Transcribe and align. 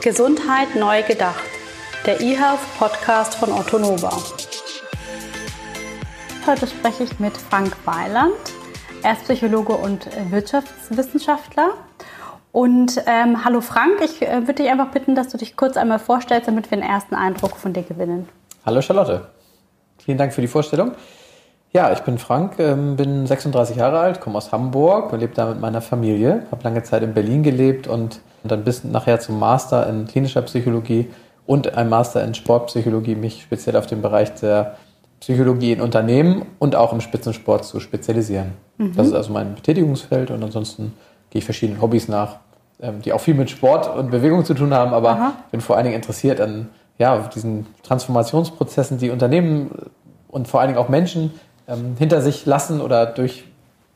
Gesundheit 0.00 0.76
neu 0.76 1.02
gedacht. 1.02 1.42
Der 2.06 2.20
eHealth 2.20 2.60
Podcast 2.78 3.34
von 3.34 3.52
Otto 3.52 3.78
Nova. 3.80 4.16
Heute 6.46 6.66
spreche 6.68 7.02
ich 7.02 7.18
mit 7.18 7.36
Frank 7.36 7.76
Weiland. 7.84 8.34
Er 9.02 9.14
ist 9.14 9.24
Psychologe 9.24 9.72
und 9.72 10.08
Wirtschaftswissenschaftler. 10.30 11.74
Und 12.52 13.02
ähm, 13.06 13.44
hallo 13.44 13.60
Frank, 13.60 14.00
ich 14.02 14.22
äh, 14.22 14.46
würde 14.46 14.62
dich 14.62 14.70
einfach 14.70 14.92
bitten, 14.92 15.16
dass 15.16 15.28
du 15.28 15.36
dich 15.36 15.56
kurz 15.56 15.76
einmal 15.76 15.98
vorstellst, 15.98 16.46
damit 16.46 16.70
wir 16.70 16.78
einen 16.78 16.88
ersten 16.88 17.16
Eindruck 17.16 17.56
von 17.56 17.72
dir 17.72 17.82
gewinnen. 17.82 18.28
Hallo 18.64 18.80
Charlotte. 18.80 19.26
Vielen 20.04 20.16
Dank 20.16 20.32
für 20.32 20.40
die 20.40 20.48
Vorstellung. 20.48 20.92
Ja, 21.72 21.92
ich 21.92 22.00
bin 22.00 22.18
Frank, 22.18 22.58
ähm, 22.58 22.96
bin 22.96 23.26
36 23.26 23.76
Jahre 23.76 23.98
alt, 23.98 24.20
komme 24.20 24.38
aus 24.38 24.52
Hamburg 24.52 25.12
und 25.12 25.20
lebe 25.20 25.34
da 25.34 25.46
mit 25.50 25.60
meiner 25.60 25.82
Familie. 25.82 26.44
Habe 26.50 26.64
lange 26.64 26.82
Zeit 26.82 27.02
in 27.02 27.12
Berlin 27.12 27.42
gelebt 27.42 27.86
und 27.86 28.20
dann 28.42 28.64
bis 28.64 28.84
nachher 28.84 29.20
zum 29.20 29.38
Master 29.38 29.86
in 29.86 30.06
klinischer 30.06 30.42
Psychologie 30.42 31.08
und 31.46 31.74
ein 31.76 31.88
Master 31.88 32.24
in 32.24 32.34
Sportpsychologie 32.34 33.14
mich 33.14 33.42
speziell 33.42 33.76
auf 33.76 33.86
den 33.86 34.00
Bereich 34.00 34.34
der 34.34 34.76
Psychologie 35.20 35.72
in 35.72 35.80
Unternehmen 35.80 36.46
und 36.58 36.76
auch 36.76 36.92
im 36.92 37.00
Spitzensport 37.00 37.64
zu 37.64 37.80
spezialisieren. 37.80 38.52
Mhm. 38.78 38.94
Das 38.96 39.08
ist 39.08 39.14
also 39.14 39.32
mein 39.32 39.54
Betätigungsfeld 39.54 40.30
und 40.30 40.42
ansonsten 40.42 40.94
gehe 41.30 41.40
ich 41.40 41.44
verschiedenen 41.44 41.82
Hobbys 41.82 42.08
nach, 42.08 42.36
ähm, 42.80 43.02
die 43.02 43.12
auch 43.12 43.20
viel 43.20 43.34
mit 43.34 43.50
Sport 43.50 43.94
und 43.94 44.10
Bewegung 44.10 44.44
zu 44.44 44.54
tun 44.54 44.72
haben, 44.72 44.94
aber 44.94 45.10
Aha. 45.10 45.32
bin 45.50 45.60
vor 45.60 45.76
allen 45.76 45.84
Dingen 45.84 45.96
interessiert 45.96 46.40
an 46.40 46.68
ja, 46.98 47.18
diesen 47.34 47.66
Transformationsprozessen, 47.82 48.98
die 48.98 49.10
Unternehmen 49.10 49.70
und 50.28 50.48
vor 50.48 50.60
allen 50.60 50.68
Dingen 50.68 50.78
auch 50.78 50.88
Menschen 50.88 51.32
ähm, 51.68 51.96
hinter 51.98 52.20
sich 52.20 52.46
lassen 52.46 52.80
oder 52.80 53.06
durch, 53.06 53.44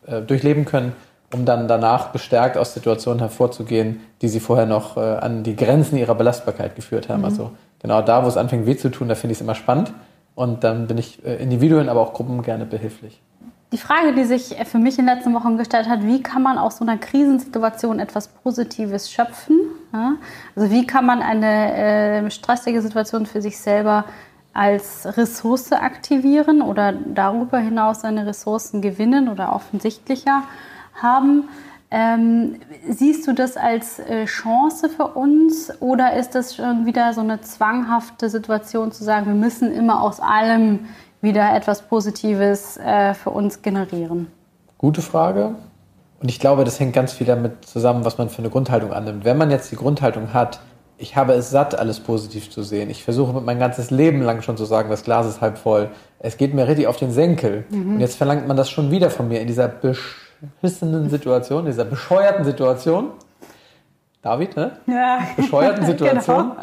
äh, 0.07 0.21
durchleben 0.21 0.65
können, 0.65 0.93
um 1.33 1.45
dann 1.45 1.67
danach 1.67 2.13
gestärkt 2.13 2.57
aus 2.57 2.75
Situationen 2.75 3.21
hervorzugehen, 3.21 4.01
die 4.21 4.29
sie 4.29 4.41
vorher 4.41 4.67
noch 4.67 4.97
äh, 4.97 5.01
an 5.01 5.43
die 5.43 5.57
Grenzen 5.57 5.97
ihrer 5.97 6.15
Belastbarkeit 6.15 6.77
geführt 6.77 7.09
haben. 7.09 7.21
Mhm. 7.21 7.27
Also 7.27 7.51
genau 7.81 8.03
da, 8.03 8.25
wo 8.25 8.29
es 8.29 8.37
anfängt 8.37 8.67
weh 8.67 8.77
zu 8.77 8.91
tun, 8.91 9.09
da 9.09 9.15
finde 9.15 9.33
ich 9.33 9.39
es 9.39 9.43
immer 9.43 9.55
spannend. 9.55 9.93
Und 10.35 10.65
dann 10.65 10.87
bin 10.87 10.99
ich 10.99 11.25
äh, 11.25 11.43
Individuen, 11.43 11.89
aber 11.89 12.01
auch 12.01 12.13
Gruppen 12.13 12.43
gerne 12.43 12.65
behilflich. 12.65 13.21
Die 13.73 13.79
Frage, 13.79 14.13
die 14.15 14.25
sich 14.25 14.55
für 14.67 14.79
mich 14.79 14.99
in 14.99 15.07
den 15.07 15.15
letzten 15.15 15.33
Wochen 15.33 15.57
gestellt 15.57 15.89
hat, 15.89 16.03
wie 16.03 16.23
kann 16.23 16.43
man 16.43 16.59
aus 16.59 16.77
so 16.77 16.85
einer 16.85 16.99
Krisensituation 16.99 18.01
etwas 18.01 18.29
Positives 18.29 19.11
schöpfen? 19.11 19.59
Ja? 19.95 20.17
Also 20.55 20.71
wie 20.71 20.87
kann 20.87 21.07
man 21.07 21.23
eine 21.23 22.27
äh, 22.27 22.31
stressige 22.31 22.83
Situation 22.83 23.25
für 23.25 23.41
sich 23.41 23.59
selber 23.59 24.05
als 24.53 25.17
Ressource 25.17 25.73
aktivieren 25.73 26.63
oder 26.63 26.93
darüber 26.93 27.59
hinaus 27.59 28.03
seine 28.03 28.27
Ressourcen 28.27 28.83
gewinnen 28.83 29.29
oder 29.29 29.55
offensichtlicher 29.55 30.43
haben. 31.01 31.49
Ähm, 31.91 32.57
siehst 32.89 33.27
du 33.27 33.35
das 33.35 33.59
als 33.59 33.99
äh, 33.99 34.25
Chance 34.25 34.89
für 34.89 35.09
uns 35.09 35.71
oder 35.81 36.15
ist 36.15 36.35
das 36.35 36.57
schon 36.57 36.87
wieder 36.87 37.13
so 37.13 37.21
eine 37.21 37.43
zwanghafte 37.43 38.31
Situation 38.31 38.93
zu 38.93 39.05
sagen, 39.05 39.27
wir 39.27 39.35
müssen 39.35 39.71
immer 39.73 40.03
aus 40.03 40.19
allem 40.19 40.87
wieder 41.21 41.55
etwas 41.55 41.83
Positives 41.83 42.79
äh, 42.79 43.13
für 43.13 43.31
uns 43.31 43.61
generieren? 43.61 44.29
Gute 44.79 45.03
Frage. 45.03 45.55
Und 46.23 46.31
ich 46.31 46.41
glaube, 46.41 46.65
das 46.65 46.81
hängt 46.81 46.95
ganz 46.95 47.13
viel 47.13 47.27
damit 47.27 47.65
zusammen, 47.67 48.05
was 48.05 48.17
man 48.17 48.31
für 48.31 48.39
eine 48.39 48.49
Grundhaltung 48.49 48.93
annimmt. 48.93 49.25
Wenn 49.25 49.37
man 49.37 49.51
jetzt 49.51 49.71
die 49.71 49.77
Grundhaltung 49.77 50.33
hat, 50.33 50.61
ich 51.03 51.17
habe 51.17 51.33
es 51.33 51.51
satt, 51.51 51.77
alles 51.77 51.99
positiv 51.99 52.49
zu 52.49 52.63
sehen. 52.63 52.89
Ich 52.89 53.03
versuche 53.03 53.41
mein 53.41 53.59
ganzes 53.59 53.91
Leben 53.91 54.23
lang 54.23 54.41
schon 54.43 54.57
zu 54.57 54.65
sagen, 54.65 54.89
das 54.89 55.03
Glas 55.03 55.27
ist 55.27 55.41
halb 55.41 55.59
voll. 55.59 55.91
Es 56.21 56.37
geht 56.37 56.55
mir 56.55 56.69
richtig 56.69 56.87
auf 56.87 56.97
den 56.97 57.11
Senkel. 57.11 57.65
Mhm. 57.71 57.95
Und 57.95 58.01
jetzt 58.01 58.17
verlangt 58.17 58.47
man 58.47 58.57
das 58.57 58.71
schon 58.71 58.93
wieder 58.93 59.11
von 59.11 59.27
mir 59.27 59.41
in 59.41 59.49
dieser 59.49 59.67
beschissenen 59.67 61.11
Situation, 61.11 61.67
dieser 61.67 61.85
bescheuerten 61.85 62.45
Situation. 62.45 63.11
David, 64.23 64.57
ne? 64.57 64.79
Ja. 64.87 65.19
Bescheuerten 65.37 65.85
Situation. 65.87 66.51
genau. 66.51 66.57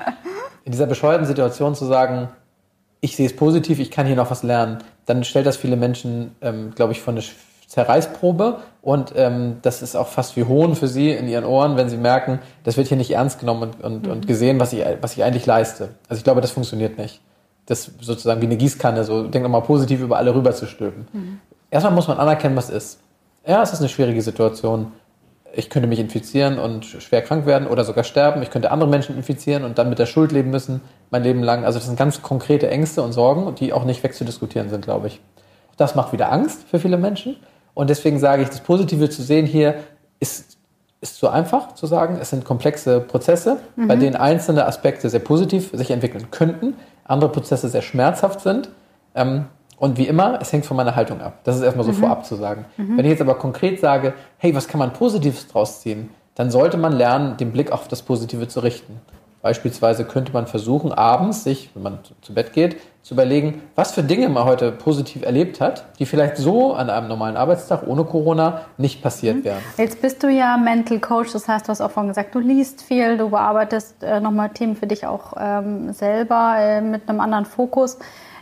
In 0.63 0.71
dieser 0.71 0.85
bescheuerten 0.85 1.25
Situation 1.25 1.75
zu 1.75 1.85
sagen, 1.85 2.29
ich 3.01 3.17
sehe 3.17 3.25
es 3.25 3.35
positiv, 3.35 3.79
ich 3.79 3.91
kann 3.91 4.07
hier 4.07 4.15
noch 4.15 4.31
was 4.31 4.43
lernen, 4.43 4.77
dann 5.05 5.25
stellt 5.25 5.47
das 5.47 5.57
viele 5.57 5.75
Menschen, 5.75 6.35
ähm, 6.41 6.71
glaube 6.75 6.93
ich, 6.93 7.01
von 7.01 7.15
eine 7.15 7.23
Zerreißprobe 7.69 8.57
und 8.81 9.13
ähm, 9.15 9.57
das 9.61 9.83
ist 9.83 9.95
auch 9.95 10.07
fast 10.07 10.35
wie 10.35 10.43
Hohn 10.43 10.75
für 10.75 10.87
sie 10.87 11.11
in 11.11 11.27
ihren 11.27 11.45
Ohren, 11.45 11.77
wenn 11.77 11.87
sie 11.87 11.97
merken, 11.97 12.39
das 12.63 12.77
wird 12.77 12.87
hier 12.87 12.97
nicht 12.97 13.11
ernst 13.11 13.39
genommen 13.39 13.61
und, 13.61 13.83
und, 13.83 14.05
mhm. 14.07 14.11
und 14.11 14.27
gesehen, 14.27 14.59
was 14.59 14.73
ich, 14.73 14.83
was 15.01 15.13
ich 15.13 15.23
eigentlich 15.23 15.45
leiste. 15.45 15.89
Also 16.07 16.17
ich 16.19 16.23
glaube, 16.23 16.41
das 16.41 16.49
funktioniert 16.49 16.97
nicht. 16.97 17.21
Das 17.67 17.91
sozusagen 18.01 18.41
wie 18.41 18.47
eine 18.47 18.57
Gießkanne, 18.57 19.03
so 19.03 19.27
denk 19.27 19.43
nochmal 19.43 19.61
positiv 19.61 20.01
über 20.01 20.17
alle 20.17 20.33
rüber 20.33 20.51
zu 20.53 20.65
stülpen. 20.65 21.07
Mhm. 21.13 21.39
Erstmal 21.69 21.93
muss 21.93 22.07
man 22.07 22.17
anerkennen, 22.17 22.55
was 22.55 22.71
ist. 22.71 23.01
Ja, 23.45 23.61
es 23.61 23.71
ist 23.71 23.81
eine 23.81 23.89
schwierige 23.89 24.23
Situation. 24.23 24.91
Ich 25.53 25.69
könnte 25.69 25.87
mich 25.87 25.99
infizieren 25.99 26.57
und 26.57 26.85
schwer 26.85 27.21
krank 27.21 27.45
werden 27.45 27.67
oder 27.67 27.83
sogar 27.83 28.03
sterben. 28.03 28.41
Ich 28.41 28.49
könnte 28.49 28.71
andere 28.71 28.89
Menschen 28.89 29.15
infizieren 29.15 29.63
und 29.63 29.77
dann 29.77 29.89
mit 29.89 29.99
der 29.99 30.07
Schuld 30.07 30.31
leben 30.31 30.49
müssen, 30.49 30.81
mein 31.11 31.21
Leben 31.21 31.43
lang. 31.43 31.65
Also 31.65 31.77
das 31.77 31.85
sind 31.85 31.99
ganz 31.99 32.23
konkrete 32.23 32.67
Ängste 32.67 33.03
und 33.03 33.13
Sorgen, 33.13 33.53
die 33.53 33.73
auch 33.73 33.85
nicht 33.85 34.01
wegzudiskutieren 34.01 34.69
sind, 34.69 34.83
glaube 34.83 35.05
ich. 35.05 35.21
Das 35.77 35.93
macht 35.93 36.13
wieder 36.13 36.31
Angst 36.31 36.63
für 36.67 36.79
viele 36.79 36.97
Menschen. 36.97 37.35
Und 37.73 37.89
deswegen 37.89 38.19
sage 38.19 38.43
ich, 38.43 38.49
das 38.49 38.61
Positive 38.61 39.09
zu 39.09 39.21
sehen 39.21 39.45
hier 39.45 39.75
ist, 40.19 40.57
ist 41.01 41.17
so 41.17 41.27
einfach 41.29 41.75
zu 41.75 41.87
sagen. 41.87 42.17
Es 42.21 42.29
sind 42.29 42.45
komplexe 42.45 42.99
Prozesse, 42.99 43.57
mhm. 43.75 43.87
bei 43.87 43.95
denen 43.95 44.15
einzelne 44.15 44.65
Aspekte 44.65 45.09
sehr 45.09 45.21
positiv 45.21 45.71
sich 45.73 45.91
entwickeln 45.91 46.29
könnten, 46.31 46.75
andere 47.05 47.31
Prozesse 47.31 47.69
sehr 47.69 47.81
schmerzhaft 47.81 48.41
sind. 48.41 48.69
Ähm, 49.15 49.45
und 49.77 49.97
wie 49.97 50.07
immer, 50.07 50.39
es 50.41 50.51
hängt 50.51 50.65
von 50.65 50.75
meiner 50.75 50.95
Haltung 50.95 51.21
ab. 51.21 51.39
Das 51.45 51.55
ist 51.55 51.61
erstmal 51.61 51.85
so 51.85 51.93
mhm. 51.93 51.97
vorab 51.97 52.25
zu 52.25 52.35
sagen. 52.35 52.65
Mhm. 52.75 52.97
Wenn 52.97 53.05
ich 53.05 53.11
jetzt 53.11 53.21
aber 53.21 53.35
konkret 53.35 53.79
sage, 53.79 54.13
hey, 54.37 54.53
was 54.53 54.67
kann 54.67 54.79
man 54.79 54.91
Positives 54.91 55.47
draus 55.47 55.81
ziehen, 55.81 56.09
dann 56.35 56.51
sollte 56.51 56.77
man 56.77 56.93
lernen, 56.93 57.37
den 57.37 57.51
Blick 57.51 57.71
auf 57.71 57.87
das 57.87 58.01
Positive 58.01 58.47
zu 58.47 58.59
richten. 58.59 58.99
Beispielsweise 59.41 60.03
könnte 60.03 60.33
man 60.33 60.47
versuchen, 60.47 60.91
abends 60.91 61.45
sich, 61.45 61.69
wenn 61.73 61.83
man 61.83 61.99
zu 62.21 62.33
Bett 62.33 62.51
geht, 62.51 62.75
zu 63.09 63.15
überlegen, 63.15 63.63
was 63.73 63.93
für 63.93 64.03
Dinge 64.03 64.29
man 64.29 64.43
heute 64.43 64.71
positiv 64.71 65.23
erlebt 65.23 65.59
hat, 65.59 65.83
die 65.97 66.05
vielleicht 66.05 66.37
so 66.37 66.73
an 66.73 66.91
einem 66.91 67.07
normalen 67.07 67.37
Arbeitstag 67.37 67.87
ohne 67.87 68.03
Corona 68.03 68.61
nicht 68.77 69.01
passiert 69.01 69.37
mhm. 69.37 69.43
wären. 69.45 69.57
Jetzt 69.77 69.99
bist 69.99 70.21
du 70.21 70.29
ja 70.29 70.57
Mental 70.57 70.99
Coach, 70.99 71.33
das 71.33 71.47
heißt, 71.47 71.67
du 71.67 71.69
hast 71.71 71.81
auch 71.81 71.89
vorhin 71.89 72.09
gesagt, 72.09 72.35
du 72.35 72.39
liest 72.39 72.83
viel, 72.83 73.17
du 73.17 73.31
bearbeitest 73.31 74.03
äh, 74.03 74.19
nochmal 74.19 74.49
Themen 74.49 74.75
für 74.75 74.85
dich 74.85 75.07
auch 75.07 75.33
ähm, 75.39 75.91
selber 75.91 76.53
äh, 76.59 76.81
mit 76.81 77.09
einem 77.09 77.19
anderen 77.19 77.45
Fokus. 77.45 77.97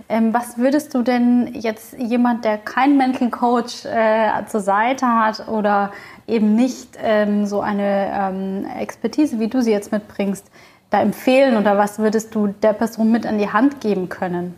Ähm, 0.10 0.34
was 0.34 0.58
würdest 0.58 0.94
du 0.94 1.02
denn 1.02 1.54
jetzt 1.54 1.98
jemand, 1.98 2.44
der 2.44 2.58
kein 2.58 2.98
Mental 2.98 3.30
Coach 3.30 3.86
äh, 3.86 4.46
zur 4.48 4.60
Seite 4.60 5.08
hat 5.08 5.48
oder 5.48 5.92
eben 6.28 6.56
nicht 6.56 6.98
ähm, 7.02 7.46
so 7.46 7.62
eine 7.62 8.12
ähm, 8.14 8.68
Expertise, 8.78 9.40
wie 9.40 9.48
du 9.48 9.62
sie 9.62 9.72
jetzt 9.72 9.94
mitbringst, 9.94 10.52
da 10.90 11.02
empfehlen 11.02 11.58
oder 11.58 11.78
was 11.78 12.00
würdest 12.00 12.34
du 12.34 12.48
der 12.48 12.74
Person 12.74 13.12
mit 13.12 13.26
an 13.26 13.38
die 13.38 13.50
Hand 13.50 13.82
geben 13.82 14.10
können? 14.10 14.56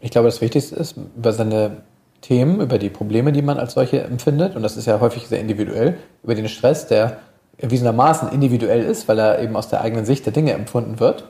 Ich 0.00 0.10
glaube, 0.10 0.28
das 0.28 0.40
Wichtigste 0.40 0.76
ist, 0.76 0.96
über 1.16 1.32
seine 1.32 1.78
Themen, 2.20 2.60
über 2.60 2.78
die 2.78 2.90
Probleme, 2.90 3.32
die 3.32 3.42
man 3.42 3.58
als 3.58 3.74
solche 3.74 4.02
empfindet, 4.02 4.56
und 4.56 4.62
das 4.62 4.76
ist 4.76 4.86
ja 4.86 5.00
häufig 5.00 5.26
sehr 5.26 5.40
individuell, 5.40 5.96
über 6.22 6.34
den 6.34 6.48
Stress, 6.48 6.86
der 6.86 7.18
erwiesenermaßen 7.58 8.30
individuell 8.30 8.84
ist, 8.84 9.08
weil 9.08 9.18
er 9.18 9.40
eben 9.40 9.56
aus 9.56 9.68
der 9.68 9.80
eigenen 9.80 10.04
Sicht 10.04 10.26
der 10.26 10.32
Dinge 10.32 10.52
empfunden 10.52 11.00
wird, 11.00 11.24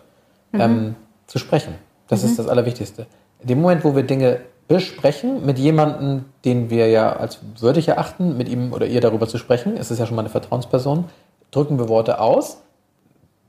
mhm. 0.52 0.60
ähm, 0.60 0.94
zu 1.26 1.38
sprechen. 1.38 1.74
Das 2.08 2.22
mhm. 2.22 2.30
ist 2.30 2.38
das 2.38 2.48
Allerwichtigste. 2.48 3.06
In 3.40 3.48
dem 3.48 3.60
Moment, 3.60 3.84
wo 3.84 3.94
wir 3.94 4.02
Dinge 4.02 4.40
besprechen 4.68 5.46
mit 5.46 5.58
jemandem, 5.58 6.24
den 6.44 6.70
wir 6.70 6.88
ja 6.88 7.14
als 7.14 7.38
würdig 7.60 7.88
erachten, 7.88 8.36
mit 8.36 8.48
ihm 8.48 8.72
oder 8.72 8.86
ihr 8.86 9.00
darüber 9.00 9.28
zu 9.28 9.38
sprechen, 9.38 9.76
es 9.76 9.90
ist 9.90 10.00
ja 10.00 10.06
schon 10.06 10.16
mal 10.16 10.22
eine 10.22 10.30
Vertrauensperson, 10.30 11.04
drücken 11.52 11.78
wir 11.78 11.88
Worte 11.88 12.20
aus 12.20 12.58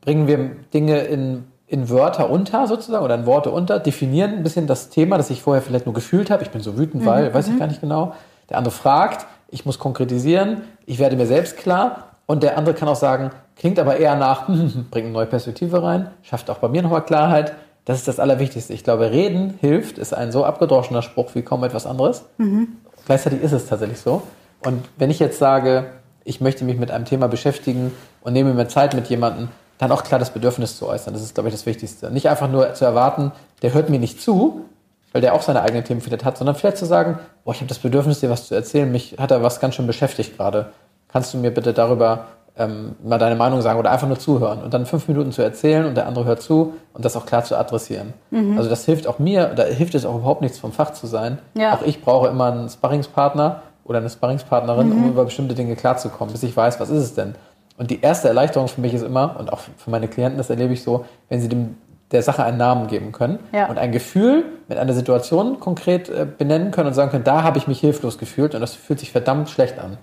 bringen 0.02 0.28
wir 0.28 0.52
Dinge 0.74 1.00
in, 1.00 1.46
in 1.68 1.90
Wörter 1.90 2.30
unter 2.30 2.68
sozusagen 2.68 3.04
oder 3.04 3.16
in 3.16 3.26
Worte 3.26 3.52
unter, 3.52 3.80
definieren 3.80 4.34
ein 4.34 4.44
bisschen 4.44 4.68
das 4.68 4.90
Thema, 4.90 5.18
das 5.18 5.30
ich 5.30 5.42
vorher 5.42 5.62
vielleicht 5.62 5.86
nur 5.86 5.96
gefühlt 5.96 6.30
habe. 6.30 6.44
Ich 6.44 6.50
bin 6.50 6.62
so 6.62 6.78
wütend, 6.78 7.06
weil, 7.06 7.30
mhm, 7.30 7.34
weiß 7.34 7.48
ich 7.48 7.54
mhm. 7.54 7.60
gar 7.60 7.68
nicht 7.68 7.82
genau. 7.82 8.14
Der 8.50 8.58
andere 8.58 8.74
fragt, 8.74 9.26
ich 9.50 9.66
muss 9.66 9.80
konkretisieren, 9.80 10.62
ich 10.86 11.00
werde 11.00 11.16
mir 11.16 11.28
selbst 11.28 11.58
klar 11.58 12.10
und 12.26 12.44
der 12.44 12.58
andere 12.58 12.76
kann 12.76 12.88
auch 12.88 12.96
sagen, 12.96 13.32
klingt 13.56 13.80
aber 13.80 13.98
eher 13.98 14.16
nach, 14.16 14.48
bringt 14.92 14.96
eine 14.96 15.12
neue 15.12 15.26
Perspektive 15.26 15.84
rein, 15.84 16.12
schafft 16.24 16.50
auch 16.50 16.60
bei 16.60 16.70
mir 16.70 16.82
nochmal 16.82 17.04
Klarheit. 17.04 17.54
Das 17.86 17.98
ist 17.98 18.08
das 18.08 18.20
Allerwichtigste. 18.20 18.74
Ich 18.74 18.84
glaube, 18.84 19.12
reden 19.12 19.54
hilft, 19.62 19.98
ist 19.98 20.14
ein 20.14 20.34
so 20.34 20.44
abgedroschener 20.44 21.02
Spruch 21.02 21.36
wie 21.36 21.42
kaum 21.42 21.64
etwas 21.64 21.86
anderes. 21.86 22.26
Mhm. 22.38 22.68
Gleichzeitig 23.06 23.42
ist 23.42 23.54
es 23.54 23.68
tatsächlich 23.68 24.00
so. 24.00 24.24
Und 24.62 24.84
wenn 24.98 25.10
ich 25.10 25.20
jetzt 25.20 25.40
sage, 25.40 25.86
ich 26.26 26.42
möchte 26.42 26.66
mich 26.66 26.78
mit 26.78 26.92
einem 26.92 27.06
Thema 27.06 27.28
beschäftigen 27.28 27.94
und 28.22 28.34
nehme 28.34 28.54
mir 28.54 28.68
Zeit 28.68 28.94
mit 28.94 29.08
jemandem, 29.08 29.48
dann 29.78 29.92
auch 29.92 30.04
klar 30.04 30.20
das 30.20 30.32
Bedürfnis 30.32 30.78
zu 30.78 30.88
äußern. 30.88 31.14
Das 31.14 31.24
ist, 31.24 31.36
glaube 31.36 31.50
ich, 31.50 31.56
das 31.56 31.66
Wichtigste. 31.66 32.12
Nicht 32.12 32.30
einfach 32.30 32.50
nur 32.50 32.74
zu 32.74 32.86
erwarten, 32.86 33.32
der 33.62 33.74
hört 33.74 33.90
mir 33.90 34.00
nicht 34.00 34.22
zu, 34.22 34.66
weil 35.12 35.22
der 35.22 35.34
auch 35.34 35.42
seine 35.42 35.62
eigenen 35.62 35.84
Themen 35.84 36.02
vielleicht 36.02 36.26
hat, 36.26 36.38
sondern 36.38 36.56
vielleicht 36.56 36.78
zu 36.78 36.86
sagen, 36.86 37.20
boah, 37.44 37.52
ich 37.52 37.60
habe 37.60 37.68
das 37.68 37.80
Bedürfnis, 37.80 38.20
dir 38.20 38.30
was 38.30 38.48
zu 38.48 38.56
erzählen, 38.56 38.92
mich 38.92 39.16
hat 39.18 39.32
da 39.32 39.42
was 39.42 39.60
ganz 39.60 39.76
schön 39.76 39.88
beschäftigt 39.88 40.38
gerade. 40.38 40.72
Kannst 41.08 41.34
du 41.34 41.38
mir 41.38 41.52
bitte 41.52 41.74
darüber 41.74 42.28
ähm, 42.58 42.96
mal 43.04 43.18
deine 43.18 43.36
Meinung 43.36 43.62
sagen 43.62 43.80
oder 43.80 43.92
einfach 43.92 44.08
nur 44.08 44.20
zuhören 44.20 44.62
und 44.64 44.74
dann 44.74 44.86
fünf 44.86 45.08
Minuten 45.08 45.32
zu 45.32 45.42
erzählen 45.42 45.86
und 45.86 45.96
der 45.96 46.08
andere 46.08 46.26
hört 46.26 46.42
zu 46.42 46.74
und 46.94 47.06
das 47.06 47.16
auch 47.16 47.26
klar 47.26 47.44
zu 47.44 47.58
adressieren. 47.58 48.14
Mhm. 48.32 48.58
Also 48.58 48.70
das 48.70 48.86
hilft 48.86 49.08
auch 49.08 49.20
mir, 49.20 49.48
da 49.56 49.64
hilft 49.64 49.96
es 49.96 50.06
auch 50.06 50.16
überhaupt 50.16 50.42
nichts 50.42 50.60
vom 50.60 50.72
Fach 50.72 50.92
zu 50.92 51.08
sein. 51.08 51.38
Ja. 51.54 51.74
Auch 51.74 51.84
ich 51.84 52.02
brauche 52.02 52.28
immer 52.28 52.52
einen 52.52 52.70
Sparringspartner 52.70 53.62
oder 53.86 54.00
eine 54.00 54.10
Sparringspartnerin, 54.10 54.90
mhm. 54.90 55.04
um 55.04 55.10
über 55.12 55.26
bestimmte 55.26 55.56
Dinge 55.56 55.76
klarzukommen, 55.76 56.32
bis 56.32 56.44
ich 56.44 56.56
weiß, 56.56 56.80
was 56.80 56.90
ist 56.90 57.04
es 57.04 57.14
denn. 57.14 57.36
Und 57.78 57.92
die 57.92 58.02
erste 58.02 58.28
Erleichterung 58.28 58.68
für 58.68 58.82
mich 58.82 58.94
ist 58.94 59.04
immer, 59.04 59.36
und 59.40 59.54
auch 59.54 59.60
für 59.60 59.90
meine 59.92 60.08
Klienten, 60.08 60.38
das 60.38 60.50
erlebe 60.50 60.74
ich 60.74 60.82
so, 60.84 61.06
wenn 61.30 61.40
sie 61.42 61.48
dem, 61.48 61.78
der 62.12 62.24
Sache 62.24 62.44
einen 62.44 62.58
Namen 62.58 62.88
geben 62.88 63.12
können 63.12 63.40
Ja. 63.54 63.68
und 63.68 63.78
ein 63.78 63.92
Gefühl 63.92 64.46
mit 64.68 64.78
einer 64.78 64.94
Situation 64.94 65.60
konkret 65.60 66.10
äh, 66.10 66.26
benennen 66.26 66.72
können 66.72 66.88
und 66.88 66.94
sagen 66.94 67.12
können, 67.12 67.24
da 67.24 67.44
habe 67.44 67.58
ich 67.58 67.68
mich 67.68 67.80
hilflos 67.80 68.18
gefühlt 68.18 68.56
und 68.56 68.62
das 68.62 68.74
fühlt 68.74 69.00
sich 69.00 69.12
verdammt 69.12 69.50
schlecht 69.50 69.78
an. 69.80 69.98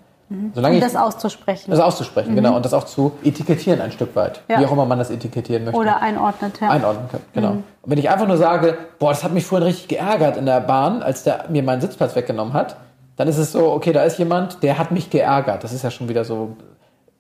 Solange 0.55 0.77
Um 0.77 0.79
ich 0.79 0.85
das 0.85 0.97
auszusprechen. 0.97 1.71
das 1.71 1.81
auszusprechen, 1.81 2.35
genau, 2.35 2.57
und 2.57 2.65
das 2.65 2.73
auch 2.73 2.85
zu 2.85 3.13
etikettieren 3.23 3.81
ein 3.83 3.93
Stück 3.93 4.17
weit, 4.17 4.41
Ja. 4.49 4.59
wie 4.59 4.65
auch 4.67 4.73
immer 4.73 4.87
man 4.87 4.99
das 4.99 5.11
etikettieren 5.11 5.65
möchte 5.65 5.79
Oder 5.79 6.01
einordnet, 6.01 6.61
ja. 6.63 6.71
einordnen 6.71 7.09
können. 7.11 7.25
Genau. 7.35 7.51
Und 7.51 7.65
wenn 7.85 7.99
ich 7.99 8.09
einfach 8.09 8.27
nur 8.27 8.39
sage, 8.39 8.77
boah, 8.99 9.11
das 9.11 9.23
hat 9.23 9.33
mich 9.33 9.45
vorhin 9.45 9.67
richtig 9.67 9.89
geärgert 9.89 10.37
in 10.39 10.47
der 10.47 10.61
Bahn, 10.61 11.03
als 11.03 11.25
der 11.25 11.45
mir 11.51 11.63
meinen 11.63 11.83
Sitzplatz 11.83 12.17
weggenommen 12.17 12.55
hat, 12.55 12.77
dann 13.17 13.29
ist 13.29 13.37
es 13.37 13.53
so, 13.53 13.71
okay, 13.73 13.93
da 13.93 14.03
ist 14.03 14.19
jemand, 14.19 14.63
der 14.63 14.79
hat 14.79 14.91
mich 14.93 15.11
geärgert. 15.11 15.63
Das 15.63 15.73
ist 15.75 15.85
ja 15.85 15.91
schon 15.91 16.09
wieder 16.09 16.25
so, 16.25 16.57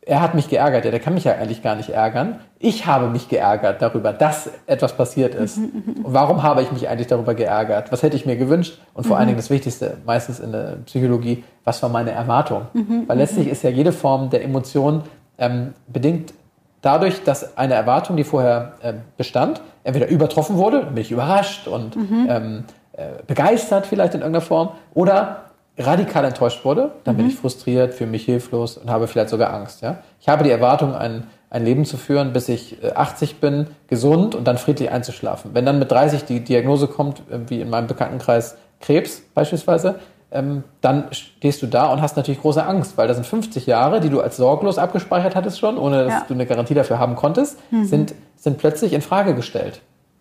er 0.06 0.20
hat 0.20 0.34
mich 0.34 0.48
geärgert, 0.48 0.84
ja, 0.84 0.90
der 0.90 1.00
kann 1.00 1.14
mich 1.14 1.24
ja 1.24 1.32
eigentlich 1.34 1.62
gar 1.62 1.76
nicht 1.76 1.88
ärgern. 1.88 2.40
Ich 2.58 2.86
habe 2.86 3.08
mich 3.08 3.28
geärgert 3.28 3.80
darüber, 3.80 4.12
dass 4.12 4.50
etwas 4.66 4.96
passiert 4.96 5.34
ist. 5.34 5.56
Und 5.58 6.12
warum 6.12 6.42
habe 6.42 6.62
ich 6.62 6.70
mich 6.72 6.88
eigentlich 6.88 7.06
darüber 7.06 7.34
geärgert? 7.34 7.90
Was 7.90 8.02
hätte 8.02 8.16
ich 8.16 8.26
mir 8.26 8.36
gewünscht? 8.36 8.78
Und 8.92 9.06
vor 9.06 9.16
allen 9.16 9.28
Dingen 9.28 9.38
das 9.38 9.50
Wichtigste, 9.50 9.96
meistens 10.04 10.40
in 10.40 10.52
der 10.52 10.76
Psychologie, 10.86 11.44
was 11.64 11.82
war 11.82 11.88
meine 11.88 12.10
Erwartung? 12.10 12.66
Weil 13.06 13.18
letztlich 13.18 13.48
ist 13.48 13.62
ja 13.62 13.70
jede 13.70 13.92
Form 13.92 14.30
der 14.30 14.44
Emotion 14.44 15.02
ähm, 15.38 15.72
bedingt 15.86 16.34
dadurch, 16.82 17.24
dass 17.24 17.56
eine 17.56 17.74
Erwartung, 17.74 18.16
die 18.16 18.24
vorher 18.24 18.74
äh, 18.82 18.92
bestand, 19.16 19.62
entweder 19.84 20.08
übertroffen 20.08 20.56
wurde, 20.56 20.82
dann 20.82 20.94
bin 20.94 21.02
ich 21.02 21.12
überrascht 21.12 21.66
und 21.66 21.96
ähm, 22.28 22.64
äh, 22.92 23.22
begeistert 23.26 23.86
vielleicht 23.86 24.14
in 24.14 24.20
irgendeiner 24.20 24.44
Form, 24.44 24.70
oder 24.92 25.43
radikal 25.78 26.24
enttäuscht 26.24 26.64
wurde, 26.64 26.92
dann 27.04 27.16
bin 27.16 27.26
ich 27.26 27.34
frustriert, 27.34 27.94
fühle 27.94 28.10
mich 28.10 28.24
hilflos 28.24 28.76
und 28.78 28.90
habe 28.90 29.06
vielleicht 29.08 29.30
sogar 29.30 29.52
Angst. 29.52 29.82
Ja? 29.82 29.98
Ich 30.20 30.28
habe 30.28 30.44
die 30.44 30.50
Erwartung, 30.50 30.94
ein, 30.94 31.24
ein 31.50 31.64
Leben 31.64 31.84
zu 31.84 31.96
führen, 31.96 32.32
bis 32.32 32.48
ich 32.48 32.82
äh, 32.82 32.92
80 32.92 33.40
bin, 33.40 33.66
gesund 33.88 34.34
und 34.34 34.44
dann 34.46 34.56
friedlich 34.58 34.90
einzuschlafen. 34.90 35.50
Wenn 35.54 35.66
dann 35.66 35.78
mit 35.80 35.90
30 35.90 36.24
die 36.24 36.40
Diagnose 36.44 36.86
kommt, 36.86 37.20
äh, 37.30 37.38
wie 37.48 37.60
in 37.60 37.70
meinem 37.70 37.88
Bekanntenkreis 37.88 38.56
Krebs 38.80 39.22
beispielsweise, 39.34 39.96
ähm, 40.30 40.62
dann 40.80 41.04
stehst 41.12 41.62
du 41.62 41.66
da 41.66 41.92
und 41.92 42.02
hast 42.02 42.16
natürlich 42.16 42.40
große 42.40 42.64
Angst, 42.64 42.96
weil 42.98 43.06
das 43.08 43.16
sind 43.16 43.26
50 43.26 43.66
Jahre, 43.66 44.00
die 44.00 44.10
du 44.10 44.20
als 44.20 44.36
sorglos 44.36 44.78
abgespeichert 44.78 45.34
hattest 45.36 45.58
schon, 45.60 45.76
ohne 45.78 46.04
dass 46.04 46.12
Ja. 46.12 46.24
du 46.26 46.34
eine 46.34 46.46
Garantie 46.46 46.74
dafür 46.74 46.98
haben 46.98 47.14
konntest, 47.16 47.58
sind, 47.84 48.14
sind 48.36 48.58
plötzlich 48.58 48.92
in 48.92 49.00
Frage 49.00 49.34
gestellt. 49.34 49.80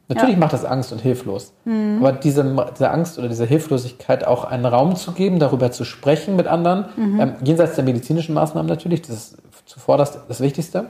Natürlich 0.10 0.34
Ja. 0.36 0.40
macht 0.40 0.54
das 0.54 0.66
Angst 0.66 0.92
und 0.92 1.00
hilflos. 1.00 1.54
Aber 1.66 2.12
diese, 2.12 2.44
diese 2.78 2.92
Angst 2.92 3.18
oder 3.18 3.30
diese 3.30 3.46
Hilflosigkeit 3.46 4.28
auch 4.28 4.44
einen 4.44 4.66
Raum 4.66 4.96
zu 4.96 5.14
geben, 5.14 5.40
darüber 5.40 5.72
zu 5.72 5.86
sprechen 5.86 6.36
mit 6.36 6.46
anderen, 6.48 6.86
ähm, 6.98 7.34
jenseits 7.44 7.76
der 7.76 7.86
medizinischen 7.86 8.36
Maßnahmen 8.36 8.68
natürlich, 8.68 9.02
das 9.02 9.16
ist 9.16 9.38
zuvor 9.66 9.98
das, 9.98 10.28
das 10.28 10.42
Wichtigste, 10.42 10.88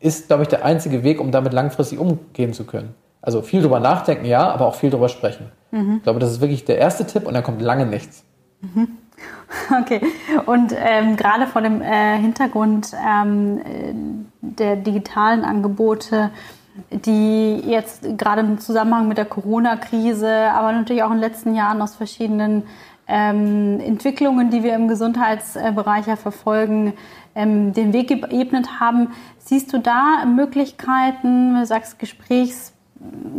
ist, 0.00 0.28
glaube 0.28 0.42
ich, 0.44 0.48
der 0.48 0.64
einzige 0.64 1.02
Weg, 1.02 1.20
um 1.20 1.32
damit 1.32 1.52
langfristig 1.52 1.98
umgehen 1.98 2.52
zu 2.52 2.64
können. 2.64 2.94
Also 3.20 3.42
viel 3.42 3.62
drüber 3.62 3.80
nachdenken, 3.80 4.24
ja, 4.24 4.48
aber 4.50 4.66
auch 4.66 4.74
viel 4.74 4.90
drüber 4.90 5.08
sprechen. 5.08 5.46
Ich 5.96 6.02
glaube, 6.02 6.18
das 6.20 6.30
ist 6.32 6.40
wirklich 6.40 6.64
der 6.64 6.78
erste 6.78 7.06
Tipp 7.06 7.26
und 7.26 7.34
dann 7.34 7.42
kommt 7.42 7.62
lange 7.62 7.86
nichts. 7.86 8.24
Okay. 9.82 10.00
Und 10.46 10.74
ähm, 10.76 11.16
gerade 11.16 11.46
vor 11.46 11.62
dem 11.62 11.80
äh, 11.82 12.18
Hintergrund 12.18 12.92
ähm, 12.94 13.58
äh, 13.58 13.92
der 14.40 14.76
digitalen 14.76 15.44
Angebote, 15.44 16.30
die 16.90 17.60
jetzt 17.66 18.18
gerade 18.18 18.40
im 18.40 18.58
Zusammenhang 18.58 19.08
mit 19.08 19.18
der 19.18 19.26
Corona-Krise, 19.26 20.50
aber 20.52 20.72
natürlich 20.72 21.02
auch 21.02 21.10
in 21.10 21.18
den 21.18 21.20
letzten 21.20 21.54
Jahren 21.54 21.82
aus 21.82 21.94
verschiedenen 21.94 22.64
ähm, 23.06 23.80
Entwicklungen, 23.80 24.50
die 24.50 24.62
wir 24.62 24.74
im 24.74 24.88
Gesundheitsbereich 24.88 26.06
ja 26.06 26.16
verfolgen, 26.16 26.94
ähm, 27.34 27.72
den 27.72 27.92
Weg 27.92 28.08
geebnet 28.08 28.80
haben. 28.80 29.08
Siehst 29.38 29.72
du 29.72 29.78
da 29.78 30.24
Möglichkeiten, 30.24 31.54
du 31.54 31.66
sagst 31.66 31.98
Gesprächs 31.98 32.72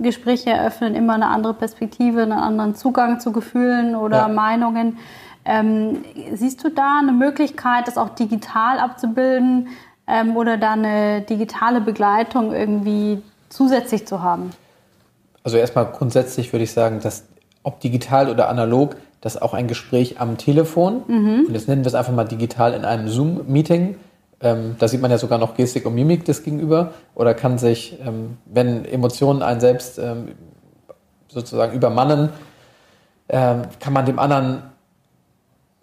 Gespräche 0.01 0.49
eröffnen 0.49 0.93
immer 0.93 1.13
eine 1.13 1.27
andere 1.27 1.53
Perspektive, 1.53 2.23
einen 2.23 2.33
anderen 2.33 2.75
Zugang 2.75 3.21
zu 3.21 3.31
Gefühlen 3.31 3.95
oder 3.95 4.17
Ja. 4.17 4.27
Meinungen. 4.27 4.97
Ähm, 5.45 6.03
siehst 6.33 6.63
du 6.63 6.69
da 6.69 6.99
eine 6.99 7.13
Möglichkeit, 7.13 7.87
das 7.87 7.97
auch 7.97 8.09
digital 8.09 8.79
abzubilden 8.79 9.69
ähm, 10.07 10.35
oder 10.35 10.57
da 10.57 10.73
eine 10.73 11.21
digitale 11.21 11.81
Begleitung 11.81 12.53
irgendwie 12.53 13.21
zusätzlich 13.49 14.05
zu 14.07 14.21
haben? 14.21 14.51
Also 15.43 15.57
erstmal 15.57 15.85
grundsätzlich 15.85 16.53
würde 16.53 16.63
ich 16.63 16.71
sagen, 16.71 16.99
dass 17.01 17.25
ob 17.63 17.79
digital 17.79 18.29
oder 18.29 18.49
analog, 18.49 18.95
dass 19.21 19.41
auch 19.41 19.53
ein 19.53 19.67
Gespräch 19.67 20.19
am 20.19 20.37
Telefon, 20.37 21.03
und 21.47 21.53
jetzt 21.53 21.67
nennen 21.67 21.83
wir 21.83 21.87
es 21.87 21.95
einfach 21.95 22.13
mal 22.13 22.25
digital 22.25 22.73
in 22.73 22.83
einem 22.83 23.07
Zoom-Meeting, 23.07 23.95
ähm, 24.41 24.75
da 24.77 24.89
sieht 24.89 25.01
man 25.01 25.09
ja 25.09 25.17
sogar 25.17 25.39
noch 25.39 25.55
Gestik 25.55 25.85
und 25.85 25.95
Mimik 25.95 26.25
des 26.25 26.43
Gegenüber, 26.43 26.93
oder 27.15 27.33
kann 27.33 27.57
sich, 27.57 27.97
ähm, 28.05 28.37
wenn 28.45 28.83
Emotionen 28.83 29.41
einen 29.41 29.61
selbst 29.61 29.97
ähm, 29.97 30.33
sozusagen 31.29 31.73
übermannen, 31.73 32.29
ähm, 33.29 33.61
kann 33.79 33.93
man 33.93 34.05
dem 34.05 34.19
anderen 34.19 34.63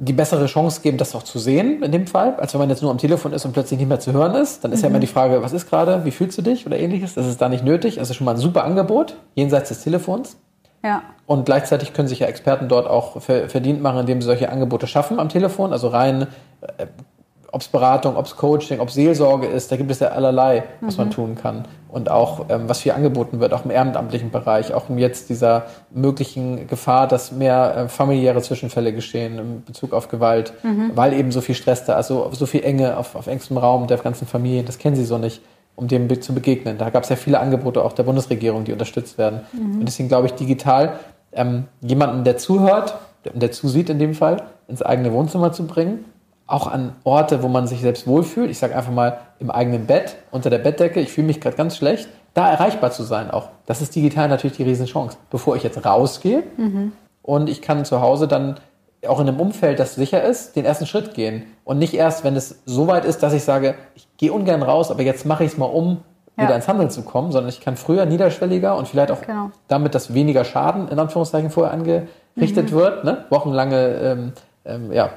die 0.02 0.14
bessere 0.14 0.46
Chance 0.46 0.80
geben, 0.80 0.96
das 0.96 1.14
auch 1.14 1.22
zu 1.22 1.38
sehen 1.38 1.82
in 1.82 1.92
dem 1.92 2.06
Fall, 2.06 2.34
als 2.36 2.54
wenn 2.54 2.58
man 2.58 2.70
jetzt 2.70 2.80
nur 2.80 2.90
am 2.90 2.96
Telefon 2.96 3.34
ist 3.34 3.44
und 3.44 3.52
plötzlich 3.52 3.78
nicht 3.78 3.88
mehr 3.88 4.00
zu 4.00 4.12
hören 4.12 4.34
ist. 4.34 4.64
Dann 4.64 4.72
ist 4.72 4.80
ja 4.82 4.88
immer 4.88 4.98
die 4.98 5.06
Frage, 5.06 5.42
was 5.42 5.52
ist 5.52 5.68
gerade, 5.68 6.06
wie 6.06 6.10
fühlst 6.10 6.38
du 6.38 6.42
dich 6.42 6.64
oder 6.66 6.78
ähnliches. 6.78 7.14
Das 7.14 7.26
ist 7.26 7.40
da 7.40 7.50
nicht 7.50 7.64
nötig. 7.64 7.98
Also 7.98 8.14
schon 8.14 8.24
mal 8.24 8.30
ein 8.32 8.38
super 8.38 8.64
Angebot, 8.64 9.16
jenseits 9.34 9.68
des 9.68 9.82
Telefons. 9.84 10.38
Ja. 10.82 11.02
Und 11.26 11.44
gleichzeitig 11.44 11.92
können 11.92 12.08
sich 12.08 12.20
ja 12.20 12.26
Experten 12.28 12.66
dort 12.68 12.88
auch 12.88 13.20
ver- 13.20 13.50
verdient 13.50 13.82
machen, 13.82 14.00
indem 14.00 14.22
sie 14.22 14.26
solche 14.26 14.50
Angebote 14.50 14.86
schaffen 14.86 15.20
am 15.20 15.28
Telefon. 15.28 15.72
Also 15.72 15.88
rein, 15.88 16.28
äh, 16.78 16.86
ob 17.52 17.60
es 17.62 17.68
Beratung, 17.68 18.16
ob 18.16 18.26
es 18.26 18.36
Coaching, 18.36 18.80
ob 18.80 18.90
Seelsorge 18.90 19.46
ist, 19.46 19.72
da 19.72 19.76
gibt 19.76 19.90
es 19.90 19.98
ja 20.00 20.08
allerlei, 20.08 20.64
was 20.80 20.98
man 20.98 21.10
tun 21.10 21.34
kann. 21.34 21.64
Und 21.88 22.10
auch, 22.10 22.46
ähm, 22.48 22.68
was 22.68 22.80
viel 22.80 22.92
angeboten 22.92 23.40
wird, 23.40 23.52
auch 23.52 23.64
im 23.64 23.72
ehrenamtlichen 23.72 24.30
Bereich, 24.30 24.72
auch 24.72 24.88
um 24.88 24.98
jetzt 24.98 25.28
dieser 25.28 25.64
möglichen 25.90 26.68
Gefahr, 26.68 27.08
dass 27.08 27.32
mehr 27.32 27.76
äh, 27.76 27.88
familiäre 27.88 28.40
Zwischenfälle 28.42 28.92
geschehen 28.92 29.38
in 29.38 29.64
Bezug 29.64 29.92
auf 29.92 30.08
Gewalt, 30.08 30.52
weil 30.94 31.12
eben 31.12 31.32
so 31.32 31.40
viel 31.40 31.56
Stress 31.56 31.84
da 31.84 31.98
ist, 31.98 32.06
so, 32.06 32.30
so 32.32 32.46
viel 32.46 32.62
Enge 32.62 32.96
auf, 32.96 33.16
auf 33.16 33.26
engstem 33.26 33.56
Raum 33.56 33.88
der 33.88 33.98
ganzen 33.98 34.26
Familie, 34.28 34.62
das 34.62 34.78
kennen 34.78 34.94
sie 34.94 35.04
so 35.04 35.18
nicht 35.18 35.42
um 35.76 35.88
dem 35.88 36.20
zu 36.20 36.34
begegnen. 36.34 36.76
Da 36.76 36.90
gab 36.90 37.04
es 37.04 37.08
ja 37.08 37.16
viele 37.16 37.40
Angebote 37.40 37.82
auch 37.82 37.94
der 37.94 38.02
Bundesregierung, 38.02 38.64
die 38.64 38.72
unterstützt 38.72 39.16
werden. 39.16 39.40
Und 39.80 39.86
deswegen 39.86 40.08
glaube 40.08 40.26
ich, 40.26 40.34
digital 40.34 40.98
ähm, 41.32 41.64
jemanden, 41.80 42.22
der 42.22 42.36
zuhört, 42.36 42.98
der 43.24 43.50
zusieht 43.50 43.88
in 43.88 43.98
dem 43.98 44.14
Fall, 44.14 44.42
ins 44.68 44.82
eigene 44.82 45.12
Wohnzimmer 45.12 45.52
zu 45.52 45.66
bringen, 45.66 46.04
auch 46.50 46.66
an 46.66 46.92
Orte, 47.04 47.42
wo 47.42 47.48
man 47.48 47.66
sich 47.66 47.80
selbst 47.80 48.06
wohlfühlt. 48.06 48.50
Ich 48.50 48.58
sage 48.58 48.76
einfach 48.76 48.92
mal 48.92 49.18
im 49.38 49.50
eigenen 49.50 49.86
Bett, 49.86 50.16
unter 50.30 50.50
der 50.50 50.58
Bettdecke, 50.58 51.00
ich 51.00 51.10
fühle 51.12 51.26
mich 51.28 51.40
gerade 51.40 51.56
ganz 51.56 51.76
schlecht, 51.76 52.08
da 52.34 52.50
erreichbar 52.50 52.90
zu 52.90 53.02
sein 53.02 53.30
auch. 53.30 53.48
Das 53.66 53.80
ist 53.80 53.94
digital 53.94 54.28
natürlich 54.28 54.56
die 54.56 54.62
Riesenchance. 54.64 55.16
Bevor 55.30 55.56
ich 55.56 55.62
jetzt 55.62 55.84
rausgehe 55.84 56.42
und 57.22 57.48
ich 57.48 57.62
kann 57.62 57.84
zu 57.84 58.00
Hause 58.00 58.28
dann 58.28 58.56
auch 59.08 59.18
in 59.20 59.28
einem 59.28 59.40
Umfeld, 59.40 59.78
das 59.78 59.94
sicher 59.94 60.22
ist, 60.22 60.56
den 60.56 60.64
ersten 60.64 60.86
Schritt 60.86 61.14
gehen. 61.14 61.44
Und 61.64 61.78
nicht 61.78 61.94
erst, 61.94 62.22
wenn 62.24 62.36
es 62.36 62.60
so 62.66 62.86
weit 62.86 63.04
ist, 63.06 63.22
dass 63.22 63.32
ich 63.32 63.44
sage, 63.44 63.74
ich 63.94 64.06
gehe 64.18 64.32
ungern 64.32 64.62
raus, 64.62 64.90
aber 64.90 65.02
jetzt 65.02 65.24
mache 65.24 65.44
ich 65.44 65.52
es 65.52 65.58
mal 65.58 65.66
um, 65.66 65.98
Ja. 66.36 66.44
wieder 66.44 66.56
ins 66.56 66.68
Handeln 66.68 66.90
zu 66.90 67.02
kommen, 67.02 67.32
sondern 67.32 67.48
ich 67.48 67.60
kann 67.60 67.76
früher 67.76 68.04
niederschwelliger 68.06 68.76
und 68.76 68.88
vielleicht 68.88 69.10
auch 69.10 69.22
Genau. 69.22 69.50
damit, 69.68 69.94
dass 69.94 70.12
weniger 70.14 70.44
Schaden 70.44 70.88
in 70.88 70.98
Anführungszeichen 70.98 71.50
vorher 71.50 71.72
angerichtet 71.72 72.72
wird, 72.72 73.04
ne? 73.04 73.24
wochenlange 73.30 73.76
ähm, 74.02 74.32
ähm, 74.64 74.92
ja, 74.92 75.10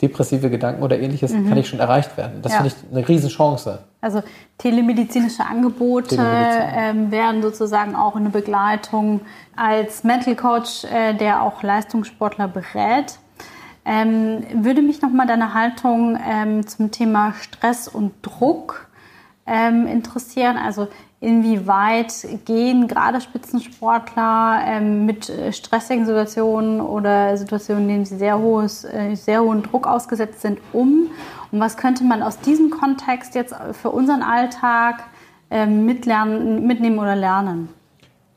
depressive 0.00 0.48
Gedanken 0.50 0.82
oder 0.82 0.98
ähnliches, 0.98 1.32
kann 1.32 1.56
ich 1.56 1.68
schon 1.68 1.80
erreicht 1.80 2.16
werden. 2.16 2.40
Das 2.42 2.52
Ja. 2.52 2.58
finde 2.62 2.74
ich 2.74 2.96
eine 2.96 3.08
Riesenchance. 3.08 3.80
Also 4.00 4.22
telemedizinische 4.58 5.44
Angebote 5.44 6.16
Telemedizin. 6.16 6.62
ähm, 6.76 7.10
werden 7.10 7.42
sozusagen 7.42 7.96
auch 7.96 8.14
eine 8.14 8.30
Begleitung 8.30 9.20
als 9.56 10.04
Mental 10.04 10.36
Coach, 10.36 10.84
äh, 10.84 11.14
der 11.14 11.42
auch 11.42 11.62
Leistungssportler 11.62 12.46
berät. 12.48 13.18
Ähm, 13.84 14.44
würde 14.52 14.82
mich 14.82 15.02
nochmal 15.02 15.26
deine 15.26 15.54
Haltung 15.54 16.18
ähm, 16.28 16.66
zum 16.66 16.90
Thema 16.90 17.32
Stress 17.40 17.88
und 17.88 18.12
Druck 18.22 18.86
ähm, 19.46 19.86
interessieren. 19.86 20.58
Also 20.58 20.88
inwieweit 21.20 22.26
gehen 22.44 22.86
gerade 22.86 23.20
Spitzensportler 23.20 24.60
ähm, 24.64 25.04
mit 25.04 25.28
äh, 25.28 25.52
stressigen 25.52 26.06
Situationen 26.06 26.80
oder 26.80 27.36
Situationen, 27.36 27.84
in 27.84 27.88
denen 27.88 28.04
sie 28.04 28.16
sehr, 28.16 28.38
hohes, 28.38 28.84
äh, 28.84 29.14
sehr 29.14 29.42
hohen 29.42 29.62
Druck 29.62 29.86
ausgesetzt 29.86 30.40
sind, 30.42 30.60
um? 30.72 31.08
Und 31.50 31.60
was 31.60 31.76
könnte 31.76 32.04
man 32.04 32.22
aus 32.22 32.38
diesem 32.40 32.70
Kontext 32.70 33.34
jetzt 33.34 33.54
für 33.72 33.90
unseren 33.90 34.22
Alltag 34.22 35.04
ähm, 35.50 35.86
mitlernen, 35.86 36.66
mitnehmen 36.66 36.98
oder 36.98 37.16
lernen? 37.16 37.70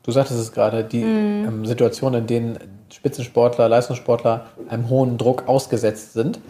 Du 0.02 0.10
sagtest 0.10 0.40
es 0.40 0.52
gerade, 0.52 0.82
die 0.82 1.02
ähm, 1.02 1.66
Situationen, 1.66 2.22
in 2.22 2.26
denen 2.26 2.58
Spitzensportler, 2.90 3.68
Leistungssportler 3.68 4.46
einem 4.68 4.88
hohen 4.88 5.18
Druck 5.18 5.46
ausgesetzt 5.46 6.14
sind, 6.14 6.40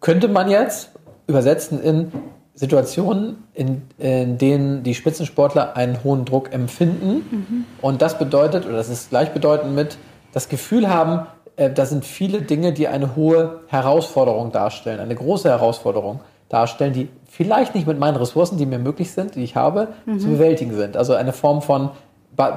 könnte 0.00 0.28
man 0.28 0.48
jetzt 0.48 0.90
übersetzen 1.26 1.80
in 1.82 2.12
Situationen, 2.54 3.44
in, 3.52 3.82
in 3.98 4.38
denen 4.38 4.82
die 4.82 4.94
Spitzensportler 4.94 5.76
einen 5.76 6.04
hohen 6.04 6.24
Druck 6.24 6.52
empfinden. 6.52 7.66
Und 7.82 8.00
das 8.00 8.18
bedeutet, 8.18 8.64
oder 8.64 8.76
das 8.76 8.88
ist 8.88 9.10
gleichbedeutend 9.10 9.74
mit, 9.74 9.98
das 10.32 10.48
Gefühl 10.48 10.88
haben, 10.88 11.26
äh, 11.56 11.70
da 11.70 11.86
sind 11.86 12.04
viele 12.04 12.42
Dinge, 12.42 12.72
die 12.72 12.88
eine 12.88 13.16
hohe 13.16 13.60
Herausforderung 13.68 14.52
darstellen, 14.52 15.00
eine 15.00 15.14
große 15.14 15.48
Herausforderung. 15.48 16.20
darstellen, 16.48 16.92
die 16.92 17.08
vielleicht 17.28 17.74
nicht 17.74 17.86
mit 17.86 17.98
meinen 17.98 18.16
Ressourcen, 18.16 18.58
die 18.58 18.66
mir 18.66 18.78
möglich 18.78 19.10
sind, 19.10 19.34
die 19.34 19.42
ich 19.42 19.56
habe, 19.56 19.88
mhm. 20.06 20.20
zu 20.20 20.28
bewältigen 20.28 20.72
sind. 20.74 20.96
Also 20.96 21.14
eine 21.14 21.32
Form 21.32 21.62
von, 21.62 21.90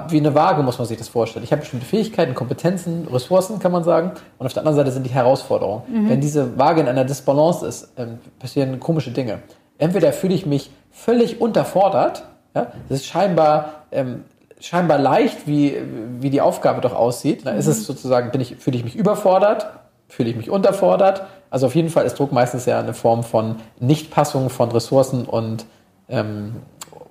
wie 0.10 0.18
eine 0.18 0.36
Waage 0.36 0.62
muss 0.62 0.78
man 0.78 0.88
sich 0.88 0.98
das 0.98 1.08
vorstellen. 1.08 1.44
Ich 1.44 1.52
habe 1.52 1.62
bestimmte 1.62 1.86
Fähigkeiten, 1.86 2.36
Kompetenzen, 2.36 3.08
Ressourcen, 3.12 3.60
kann 3.60 3.72
man 3.72 3.84
sagen. 3.84 4.12
Und 4.38 4.46
auf 4.46 4.54
der 4.54 4.62
anderen 4.62 4.76
Seite 4.76 4.92
sind 4.92 5.06
die 5.06 5.12
Herausforderungen. 5.12 5.82
Mhm. 5.88 6.10
Wenn 6.10 6.22
diese 6.22 6.58
Waage 6.60 6.82
in 6.82 6.88
einer 6.88 7.06
Disbalance 7.06 7.66
ist, 7.66 7.94
ähm, 7.98 8.20
passieren 8.38 8.80
komische 8.80 9.12
Dinge. 9.12 9.40
Entweder 9.78 10.14
fühle 10.14 10.34
ich 10.34 10.46
mich 10.46 10.72
völlig 10.92 11.40
unterfordert, 11.40 12.24
ja, 12.56 12.72
das 12.90 13.00
ist 13.00 13.06
scheinbar, 13.06 13.84
ähm, 13.92 14.24
scheinbar 14.60 14.98
leicht, 14.98 15.48
wie, 15.48 15.78
wie 16.20 16.30
die 16.30 16.42
Aufgabe 16.42 16.82
doch 16.82 16.96
aussieht. 16.96 17.46
Dann 17.46 17.54
mhm. 17.54 17.60
ist 17.60 17.68
es 17.68 17.86
sozusagen, 17.86 18.32
bin 18.32 18.42
ich, 18.42 18.56
fühle 18.58 18.78
ich 18.78 18.84
mich 18.84 18.96
überfordert, 18.96 19.68
fühle 20.08 20.30
ich 20.30 20.36
mich 20.36 20.50
unterfordert. 20.50 21.24
Also 21.50 21.68
auf 21.68 21.76
jeden 21.76 21.90
Fall 21.90 22.06
ist 22.06 22.18
Druck 22.18 22.32
meistens 22.32 22.66
ja 22.66 22.80
eine 22.80 22.94
Form 22.94 23.24
von 23.24 23.58
Nichtpassung 23.80 24.50
von 24.50 24.72
Ressourcen 24.72 25.26
und, 25.26 25.66
ähm, 26.10 26.56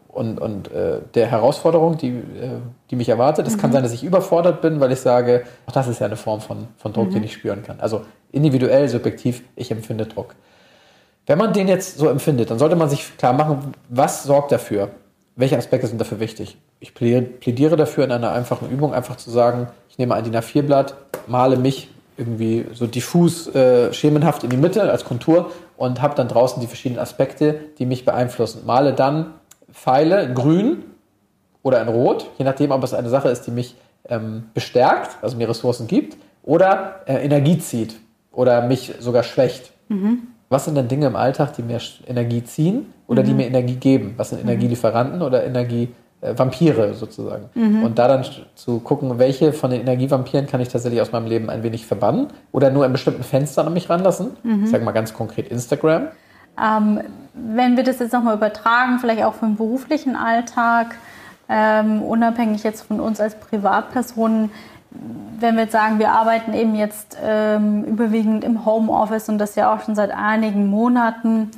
und, 0.08 0.40
und 0.40 0.72
äh, 0.72 0.98
der 1.14 1.26
Herausforderung, 1.26 1.96
die, 1.96 2.08
äh, 2.08 2.58
die 2.90 2.96
mich 2.96 3.08
erwartet. 3.08 3.46
Es 3.46 3.56
mhm. 3.56 3.60
kann 3.60 3.72
sein, 3.72 3.82
dass 3.82 3.92
ich 3.92 4.02
überfordert 4.02 4.60
bin, 4.60 4.80
weil 4.80 4.90
ich 4.90 5.00
sage, 5.00 5.44
auch 5.66 5.72
das 5.72 5.86
ist 5.88 6.00
ja 6.00 6.06
eine 6.06 6.16
Form 6.16 6.40
von, 6.40 6.68
von 6.78 6.92
Druck, 6.92 7.10
mhm. 7.10 7.14
den 7.14 7.24
ich 7.24 7.34
spüren 7.34 7.62
kann. 7.62 7.78
Also 7.78 8.02
individuell, 8.32 8.88
subjektiv, 8.88 9.44
ich 9.54 9.70
empfinde 9.70 10.06
Druck. 10.06 10.34
Wenn 11.26 11.38
man 11.38 11.52
den 11.52 11.66
jetzt 11.66 11.98
so 11.98 12.08
empfindet, 12.08 12.50
dann 12.50 12.58
sollte 12.58 12.76
man 12.76 12.88
sich 12.88 13.16
klar 13.18 13.32
machen, 13.32 13.72
was 13.88 14.22
sorgt 14.22 14.52
dafür? 14.52 14.90
Welche 15.34 15.58
Aspekte 15.58 15.86
sind 15.86 16.00
dafür 16.00 16.20
wichtig? 16.20 16.56
Ich 16.80 16.94
plädiere 16.94 17.76
dafür, 17.76 18.04
in 18.04 18.12
einer 18.12 18.32
einfachen 18.32 18.70
Übung 18.70 18.94
einfach 18.94 19.16
zu 19.16 19.30
sagen, 19.30 19.68
ich 19.90 19.98
nehme 19.98 20.14
ein 20.14 20.24
DIN 20.24 20.36
A4-Blatt, 20.36 20.94
male 21.26 21.56
mich 21.56 21.90
irgendwie 22.16 22.64
so 22.72 22.86
diffus, 22.86 23.48
äh, 23.54 23.92
schemenhaft 23.92 24.44
in 24.44 24.50
die 24.50 24.56
Mitte 24.56 24.90
als 24.90 25.04
Kontur 25.04 25.50
und 25.76 26.00
habe 26.00 26.14
dann 26.14 26.28
draußen 26.28 26.60
die 26.60 26.66
verschiedenen 26.66 27.00
Aspekte, 27.00 27.60
die 27.78 27.86
mich 27.86 28.04
beeinflussen. 28.04 28.62
Male 28.64 28.94
dann 28.94 29.34
Pfeile 29.70 30.22
in 30.22 30.34
grün 30.34 30.84
oder 31.62 31.82
in 31.82 31.88
rot, 31.88 32.30
je 32.38 32.44
nachdem, 32.44 32.70
ob 32.70 32.82
es 32.84 32.94
eine 32.94 33.10
Sache 33.10 33.28
ist, 33.28 33.42
die 33.42 33.50
mich 33.50 33.74
ähm, 34.08 34.44
bestärkt, 34.54 35.18
also 35.20 35.36
mir 35.36 35.48
Ressourcen 35.48 35.86
gibt, 35.88 36.16
oder 36.42 37.00
äh, 37.06 37.24
Energie 37.24 37.58
zieht 37.58 37.96
oder 38.32 38.62
mich 38.62 38.94
sogar 39.00 39.24
schwächt. 39.24 39.72
Mhm. 39.88 40.28
Was 40.48 40.64
sind 40.64 40.76
denn 40.76 40.88
Dinge 40.88 41.06
im 41.06 41.16
Alltag, 41.16 41.54
die 41.54 41.62
mir 41.62 41.80
Energie 42.06 42.44
ziehen 42.44 42.92
oder 43.06 43.22
mhm. 43.22 43.26
die 43.26 43.34
mir 43.34 43.46
Energie 43.46 43.76
geben? 43.76 44.14
Was 44.16 44.30
sind 44.30 44.42
mhm. 44.42 44.48
Energielieferanten 44.48 45.22
oder 45.22 45.44
Energie 45.44 45.88
äh, 46.22 46.38
Vampire 46.38 46.94
sozusagen. 46.94 47.50
Mhm. 47.54 47.82
Und 47.82 47.98
da 47.98 48.08
dann 48.08 48.24
zu 48.54 48.80
gucken, 48.80 49.18
welche 49.18 49.52
von 49.52 49.70
den 49.70 49.82
Energievampiren 49.82 50.46
kann 50.46 50.60
ich 50.62 50.68
tatsächlich 50.68 51.02
aus 51.02 51.12
meinem 51.12 51.26
Leben 51.26 51.50
ein 51.50 51.62
wenig 51.62 51.86
verbannen 51.86 52.28
oder 52.52 52.70
nur 52.70 52.86
in 52.86 52.92
bestimmten 52.92 53.22
Fenstern 53.22 53.66
an 53.66 53.74
mich 53.74 53.90
ranlassen. 53.90 54.30
Mhm. 54.42 54.64
Ich 54.64 54.70
sage 54.70 54.84
mal 54.84 54.92
ganz 54.92 55.12
konkret 55.12 55.48
Instagram. 55.48 56.08
Ähm, 56.58 57.00
wenn 57.34 57.76
wir 57.76 57.84
das 57.84 57.98
jetzt 57.98 58.14
nochmal 58.14 58.36
übertragen, 58.36 58.98
vielleicht 58.98 59.24
auch 59.24 59.34
für 59.34 59.44
den 59.44 59.56
beruflichen 59.56 60.16
Alltag, 60.16 60.96
ähm, 61.50 62.00
unabhängig 62.02 62.62
jetzt 62.62 62.82
von 62.82 62.98
uns 62.98 63.20
als 63.20 63.34
Privatpersonen, 63.34 64.50
wenn 64.90 65.56
wir 65.56 65.64
jetzt 65.64 65.72
sagen, 65.72 65.98
wir 65.98 66.12
arbeiten 66.12 66.54
eben 66.54 66.74
jetzt 66.74 67.16
ähm, 67.22 67.84
überwiegend 67.84 68.44
im 68.44 68.64
Homeoffice 68.64 69.28
und 69.28 69.38
das 69.38 69.54
ja 69.54 69.74
auch 69.74 69.82
schon 69.82 69.94
seit 69.94 70.10
einigen 70.10 70.66
Monaten, 70.68 71.50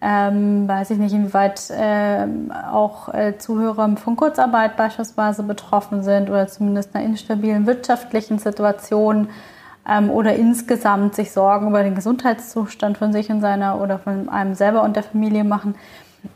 ähm, 0.00 0.68
weiß 0.68 0.90
ich 0.90 0.98
nicht, 0.98 1.14
inwieweit 1.14 1.70
äh, 1.70 2.26
auch 2.70 3.12
äh, 3.12 3.38
Zuhörer 3.38 3.96
von 3.96 4.16
Kurzarbeit 4.16 4.76
beispielsweise 4.76 5.42
betroffen 5.42 6.02
sind 6.02 6.28
oder 6.28 6.46
zumindest 6.48 6.94
einer 6.94 7.04
instabilen 7.04 7.66
wirtschaftlichen 7.66 8.38
Situation 8.38 9.28
ähm, 9.88 10.10
oder 10.10 10.34
insgesamt 10.34 11.14
sich 11.14 11.32
Sorgen 11.32 11.68
über 11.68 11.82
den 11.82 11.94
Gesundheitszustand 11.94 12.98
von 12.98 13.12
sich 13.12 13.30
und 13.30 13.40
seiner 13.40 13.80
oder 13.80 13.98
von 13.98 14.28
einem 14.28 14.54
selber 14.54 14.82
und 14.82 14.96
der 14.96 15.02
Familie 15.02 15.44
machen. 15.44 15.74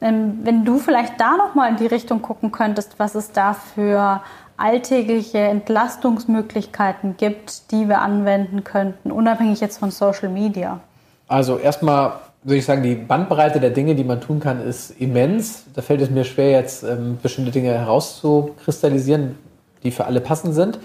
Ähm, 0.01 0.41
wenn 0.43 0.65
du 0.65 0.79
vielleicht 0.79 1.21
da 1.21 1.37
nochmal 1.37 1.71
in 1.71 1.77
die 1.77 1.87
Richtung 1.87 2.23
gucken 2.23 2.53
könntest, 2.53 2.99
was 2.99 3.15
es 3.15 3.33
da 3.33 3.55
für 3.55 4.23
alltägliche 4.61 5.39
Entlastungsmöglichkeiten 5.39 7.17
gibt, 7.17 7.71
die 7.73 7.89
wir 7.89 8.01
anwenden 8.01 8.63
könnten, 8.65 9.11
unabhängig 9.11 9.61
jetzt 9.61 9.79
von 9.79 9.91
Social 9.91 10.29
Media. 10.29 10.81
Also 11.29 11.59
erstmal 11.59 12.13
würde 12.43 12.57
ich 12.57 12.65
sagen, 12.65 12.83
die 12.83 12.95
Bandbreite 12.95 13.61
der 13.61 13.71
Dinge, 13.71 13.95
die 13.95 14.05
man 14.05 14.21
tun 14.21 14.41
kann, 14.41 14.61
ist 14.61 14.91
immens. 15.01 15.65
Da 15.75 15.83
fällt 15.83 16.01
es 16.01 16.11
mir 16.11 16.25
schwer, 16.25 16.51
jetzt 16.53 16.83
ähm, 16.83 17.19
bestimmte 17.23 17.51
Dinge 17.51 17.71
herauszukristallisieren, 17.71 19.37
die 19.83 19.91
für 19.91 20.07
alle 20.07 20.21
passend 20.21 20.55
sind. 20.55 20.79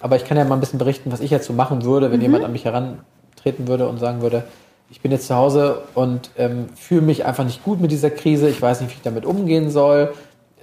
Aber 0.00 0.16
ich 0.16 0.24
kann 0.24 0.36
ja 0.36 0.44
mal 0.44 0.54
ein 0.54 0.60
bisschen 0.60 0.78
berichten, 0.78 1.12
was 1.12 1.20
ich 1.20 1.30
jetzt 1.30 1.46
so 1.46 1.52
machen 1.52 1.84
würde, 1.84 2.10
wenn 2.10 2.18
mhm. 2.18 2.24
jemand 2.24 2.44
an 2.44 2.52
mich 2.52 2.64
herantreten 2.64 3.68
würde 3.68 3.88
und 3.88 3.98
sagen 3.98 4.22
würde, 4.22 4.44
ich 4.90 5.00
bin 5.00 5.10
jetzt 5.10 5.26
zu 5.26 5.34
Hause 5.34 5.82
und 5.94 6.30
ähm, 6.36 6.66
fühle 6.74 7.02
mich 7.02 7.24
einfach 7.24 7.44
nicht 7.44 7.64
gut 7.64 7.80
mit 7.80 7.90
dieser 7.90 8.10
Krise, 8.10 8.48
ich 8.48 8.60
weiß 8.60 8.80
nicht, 8.80 8.90
wie 8.90 8.96
ich 8.96 9.02
damit 9.02 9.24
umgehen 9.24 9.70
soll. 9.70 10.12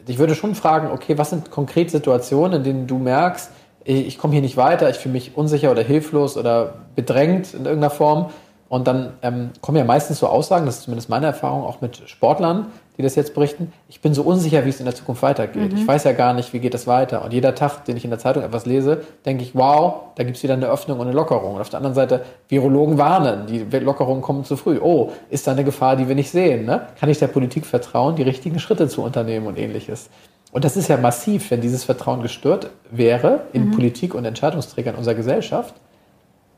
Ich 0.10 0.18
würde 0.18 0.34
schon 0.34 0.56
fragen, 0.56 0.90
okay, 0.90 1.20
was 1.20 1.30
sind 1.30 1.52
konkret 1.52 1.92
Situationen, 1.92 2.58
in 2.58 2.64
denen 2.64 2.88
du 2.88 2.98
merkst, 2.98 3.52
ich 3.84 4.18
komme 4.18 4.34
hier 4.34 4.42
nicht 4.42 4.58
weiter, 4.58 4.90
ich 4.90 4.98
fühle 4.98 5.14
mich 5.14 5.38
unsicher 5.38 5.70
oder 5.70 5.84
hilflos 5.84 6.36
oder 6.36 6.74
bedrängt 6.96 7.54
in 7.54 7.66
irgendeiner 7.66 7.92
Form 7.92 8.32
und 8.70 8.88
dann 8.88 9.14
ähm, 9.24 9.50
kommen 9.62 9.78
ja 9.78 9.84
meistens 9.84 10.20
so 10.20 10.28
Aussagen, 10.28 10.68
das 10.68 10.78
ist 10.78 10.84
zumindest 10.84 11.10
meine 11.10 11.26
Erfahrung 11.26 11.64
auch 11.64 11.82
mit 11.82 12.08
Sportlern, 12.08 12.68
die 12.98 13.02
das 13.02 13.16
jetzt 13.16 13.34
berichten. 13.34 13.74
Ich 13.88 14.02
bin 14.02 14.14
so 14.14 14.22
unsicher, 14.22 14.64
wie 14.66 14.70
es 14.70 14.80
in 14.80 14.86
der 14.86 14.94
Zukunft 14.94 15.24
weitergeht. 15.24 15.72
Mhm. 15.72 15.78
Ich 15.80 15.88
weiß 15.88 16.04
ja 16.04 16.12
gar 16.12 16.34
nicht, 16.34 16.54
wie 16.54 16.60
geht 16.60 16.76
es 16.76 16.86
weiter. 16.86 17.24
Und 17.24 17.34
jeder 17.34 17.56
Tag, 17.56 17.86
den 17.86 17.98
ich 17.98 18.04
in 18.04 18.12
der 18.12 18.20
Zeitung 18.20 18.44
etwas 18.44 18.68
lese, 18.68 19.02
denke 19.26 19.42
ich, 19.42 19.56
wow, 19.56 20.02
da 20.16 20.24
gibt 20.24 20.38
es 20.38 20.44
wieder 20.44 20.54
eine 20.54 20.68
Öffnung 20.68 21.00
und 21.00 21.08
eine 21.08 21.16
Lockerung. 21.16 21.56
Und 21.56 21.62
auf 21.62 21.70
der 21.70 21.78
anderen 21.78 21.96
Seite, 21.96 22.26
Virologen 22.48 23.00
warnen, 23.00 23.48
die 23.48 23.64
Lockerungen 23.80 24.22
kommen 24.22 24.44
zu 24.44 24.56
früh. 24.56 24.80
Oh, 24.80 25.14
ist 25.30 25.48
da 25.48 25.54
eine 25.54 25.64
Gefahr, 25.64 25.96
die 25.96 26.08
wir 26.08 26.16
nicht 26.16 26.30
sehen? 26.30 26.66
Ne? 26.66 26.88
Kann 27.00 27.10
ich 27.10 27.18
der 27.18 27.28
Politik 27.28 27.66
vertrauen, 27.66 28.18
die 28.18 28.24
richtigen 28.24 28.60
Schritte 28.60 28.88
zu 28.88 29.02
unternehmen 29.02 29.48
und 29.48 29.58
ähnliches? 29.58 30.10
Und 30.52 30.64
das 30.64 30.78
ist 30.78 30.90
ja 30.90 30.98
massiv, 30.98 31.50
wenn 31.52 31.62
dieses 31.62 31.86
Vertrauen 31.86 32.22
gestört 32.22 32.70
wäre 32.92 33.42
in 33.54 33.68
mhm. 33.68 33.72
Politik 33.72 34.14
und 34.14 34.26
Entscheidungsträgern 34.26 34.96
unserer 34.96 35.16
Gesellschaft. 35.16 35.74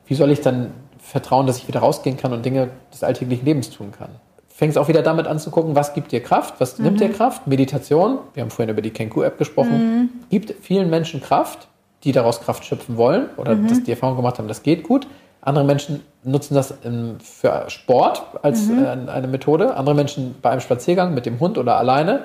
Wie 0.08 0.16
soll 0.16 0.32
ich 0.32 0.42
dann 0.42 0.72
Vertrauen, 1.12 1.46
dass 1.46 1.58
ich 1.58 1.68
wieder 1.68 1.82
rausgehen 1.82 2.16
kann 2.16 2.32
und 2.32 2.46
Dinge 2.46 2.70
des 2.94 3.04
alltäglichen 3.04 3.44
Lebens 3.44 3.70
tun 3.70 3.92
kann. 3.92 4.10
Fängst 4.48 4.78
auch 4.78 4.88
wieder 4.88 5.02
damit 5.02 5.28
an 5.28 5.40
zu 5.40 5.52
gucken, 5.52 5.76
was 5.76 5.94
gibt 5.94 6.14
dir 6.14 6.24
Kraft, 6.24 6.56
was 6.60 6.78
mhm. 6.78 6.86
nimmt 6.86 7.02
dir 7.02 7.12
Kraft? 7.12 7.48
Meditation, 7.48 8.20
wir 8.34 8.44
haben 8.44 8.50
vorhin 8.50 8.70
über 8.70 8.82
die 8.82 8.92
Kenku-App 8.92 9.38
gesprochen, 9.38 9.72
mhm. 9.74 10.10
gibt 10.30 10.54
vielen 10.62 10.90
Menschen 10.90 11.22
Kraft, 11.22 11.68
die 12.06 12.14
daraus 12.14 12.40
Kraft 12.40 12.64
schöpfen 12.64 12.96
wollen 12.96 13.28
oder 13.36 13.56
mhm. 13.56 13.68
dass 13.68 13.84
die 13.84 13.92
Erfahrung 13.92 14.16
gemacht 14.16 14.40
haben, 14.40 14.48
das 14.48 14.64
geht 14.64 14.84
gut. 14.84 15.06
Andere 15.42 15.66
Menschen 15.66 16.02
nutzen 16.24 16.54
das 16.54 16.76
für 17.20 17.66
Sport 17.68 18.24
als 18.42 18.68
mhm. 18.68 18.86
äh, 18.86 19.12
eine 19.12 19.28
Methode, 19.28 19.76
andere 19.76 19.96
Menschen 19.96 20.36
bei 20.42 20.52
einem 20.52 20.62
Spaziergang 20.62 21.14
mit 21.14 21.26
dem 21.26 21.42
Hund 21.42 21.58
oder 21.58 21.76
alleine. 21.76 22.24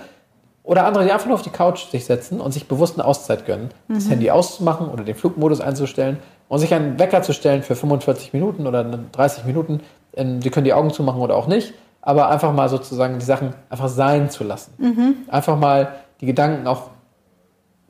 Oder 0.66 0.84
andere, 0.84 1.04
die 1.04 1.12
einfach 1.12 1.26
nur 1.26 1.36
auf 1.36 1.42
die 1.42 1.50
Couch 1.50 1.86
sich 1.90 2.06
setzen 2.06 2.40
und 2.40 2.50
sich 2.50 2.66
bewusst 2.66 2.98
eine 2.98 3.06
Auszeit 3.06 3.46
gönnen. 3.46 3.70
Das 3.86 4.06
mhm. 4.06 4.10
Handy 4.10 4.30
auszumachen 4.32 4.88
oder 4.88 5.04
den 5.04 5.14
Flugmodus 5.14 5.60
einzustellen 5.60 6.18
und 6.48 6.58
sich 6.58 6.74
einen 6.74 6.98
Wecker 6.98 7.22
zu 7.22 7.32
stellen 7.32 7.62
für 7.62 7.76
45 7.76 8.32
Minuten 8.32 8.66
oder 8.66 8.82
30 8.82 9.44
Minuten, 9.44 9.80
ähm, 10.14 10.42
Sie 10.42 10.50
können 10.50 10.64
die 10.64 10.72
Augen 10.72 10.90
zumachen 10.90 11.20
oder 11.20 11.36
auch 11.36 11.46
nicht, 11.46 11.72
aber 12.02 12.30
einfach 12.30 12.52
mal 12.52 12.68
sozusagen 12.68 13.20
die 13.20 13.24
Sachen 13.24 13.54
einfach 13.70 13.88
sein 13.88 14.28
zu 14.28 14.42
lassen. 14.42 14.72
Mhm. 14.78 15.14
Einfach 15.28 15.56
mal 15.56 15.94
die 16.20 16.26
Gedanken 16.26 16.66
auch 16.66 16.90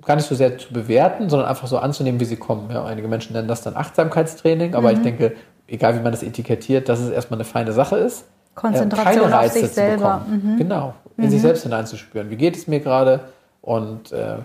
gar 0.04 0.16
nicht 0.16 0.28
so 0.28 0.34
sehr 0.34 0.58
zu 0.58 0.74
bewerten, 0.74 1.30
sondern 1.30 1.48
einfach 1.48 1.68
so 1.68 1.78
anzunehmen, 1.78 2.20
wie 2.20 2.26
sie 2.26 2.36
kommen. 2.36 2.70
Ja, 2.70 2.84
einige 2.84 3.08
Menschen 3.08 3.32
nennen 3.32 3.48
das 3.48 3.62
dann 3.62 3.74
Achtsamkeitstraining, 3.74 4.74
aber 4.74 4.90
mhm. 4.90 4.96
ich 4.96 5.02
denke, 5.02 5.32
egal 5.66 5.94
wie 5.94 6.02
man 6.02 6.12
das 6.12 6.22
etikettiert, 6.22 6.90
dass 6.90 7.00
es 7.00 7.08
erstmal 7.08 7.38
eine 7.38 7.46
feine 7.46 7.72
Sache 7.72 7.96
ist. 7.96 8.26
Konzentration 8.56 9.04
keine 9.04 9.32
Reize 9.32 9.58
auf 9.58 9.64
sich 9.64 9.70
selber. 9.70 10.26
Mhm. 10.28 10.56
Genau, 10.56 10.94
in 11.16 11.30
sich 11.30 11.38
mhm. 11.38 11.42
selbst 11.42 11.62
hineinzuspüren. 11.62 12.30
Wie 12.30 12.36
geht 12.36 12.56
es 12.56 12.66
mir 12.66 12.80
gerade? 12.80 13.20
Und 13.62 14.12
äh, 14.12 14.38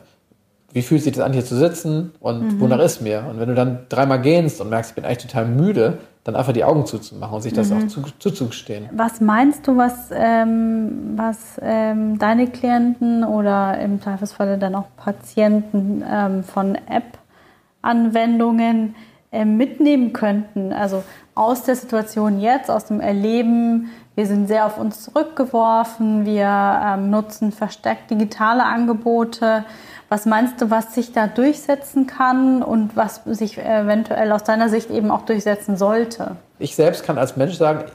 wie 0.73 0.81
fühlt 0.81 1.03
sich 1.03 1.13
das 1.13 1.23
an, 1.23 1.31
hier 1.33 1.43
zu 1.43 1.55
sitzen 1.55 2.13
und 2.19 2.43
mhm. 2.43 2.59
wonach 2.59 2.79
ist 2.79 3.01
mir? 3.01 3.25
Und 3.29 3.39
wenn 3.39 3.49
du 3.49 3.55
dann 3.55 3.79
dreimal 3.89 4.21
gehst 4.21 4.61
und 4.61 4.69
merkst, 4.69 4.91
ich 4.91 4.95
bin 4.95 5.03
eigentlich 5.05 5.25
total 5.25 5.45
müde, 5.45 5.97
dann 6.23 6.35
einfach 6.35 6.53
die 6.53 6.63
Augen 6.63 6.85
zuzumachen 6.85 7.33
und 7.35 7.41
sich 7.41 7.53
das 7.53 7.71
mhm. 7.71 7.77
auch 7.77 7.87
zu, 7.87 8.03
zuzugestehen. 8.19 8.87
Was 8.93 9.21
meinst 9.21 9.67
du, 9.67 9.75
was, 9.75 10.11
ähm, 10.13 11.13
was 11.15 11.59
ähm, 11.61 12.19
deine 12.19 12.45
Klienten 12.47 13.23
oder 13.23 13.79
im 13.79 13.99
Zweifelsfalle 14.01 14.59
dann 14.59 14.75
auch 14.75 14.85
Patienten 14.97 16.03
ähm, 16.07 16.43
von 16.43 16.75
App-Anwendungen 16.75 18.93
ähm, 19.31 19.57
mitnehmen 19.57 20.13
könnten? 20.13 20.73
Also 20.73 21.03
aus 21.33 21.63
der 21.63 21.75
Situation 21.75 22.39
jetzt, 22.39 22.69
aus 22.69 22.85
dem 22.85 23.01
Erleben, 23.01 23.89
wir 24.15 24.25
sind 24.25 24.47
sehr 24.47 24.65
auf 24.65 24.77
uns 24.77 25.03
zurückgeworfen, 25.03 26.25
wir 26.25 26.81
ähm, 26.85 27.09
nutzen 27.09 27.51
verstärkt 27.51 28.11
digitale 28.11 28.63
Angebote. 28.63 29.63
Was 30.09 30.25
meinst 30.25 30.59
du, 30.59 30.69
was 30.69 30.93
sich 30.93 31.13
da 31.13 31.27
durchsetzen 31.27 32.07
kann 32.07 32.61
und 32.61 32.97
was 32.97 33.21
sich 33.25 33.57
eventuell 33.57 34.31
aus 34.33 34.43
deiner 34.43 34.67
Sicht 34.67 34.91
eben 34.91 35.09
auch 35.09 35.21
durchsetzen 35.21 35.77
sollte? 35.77 36.35
Ich 36.59 36.75
selbst 36.75 37.05
kann 37.05 37.17
als 37.17 37.37
Mensch 37.37 37.55
sagen, 37.55 37.85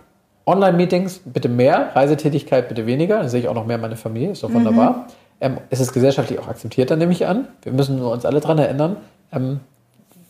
Online-Meetings 0.46 1.20
bitte 1.24 1.48
mehr, 1.48 1.94
Reisetätigkeit 1.94 2.68
bitte 2.68 2.86
weniger. 2.86 3.18
Dann 3.18 3.28
sehe 3.28 3.40
ich 3.40 3.48
auch 3.48 3.54
noch 3.54 3.66
mehr 3.66 3.78
meine 3.78 3.96
Familie, 3.96 4.30
ist 4.30 4.42
doch 4.42 4.52
wunderbar. 4.52 4.90
Mhm. 4.92 5.04
Ähm, 5.40 5.58
es 5.68 5.80
ist 5.80 5.92
gesellschaftlich 5.92 6.38
auch 6.38 6.48
akzeptiert, 6.48 6.90
dann 6.90 6.98
nehme 6.98 7.12
ich 7.12 7.26
an. 7.26 7.48
Wir 7.62 7.72
müssen 7.72 8.00
uns 8.00 8.24
alle 8.24 8.40
daran 8.40 8.58
erinnern, 8.58 8.96
ähm, 9.32 9.60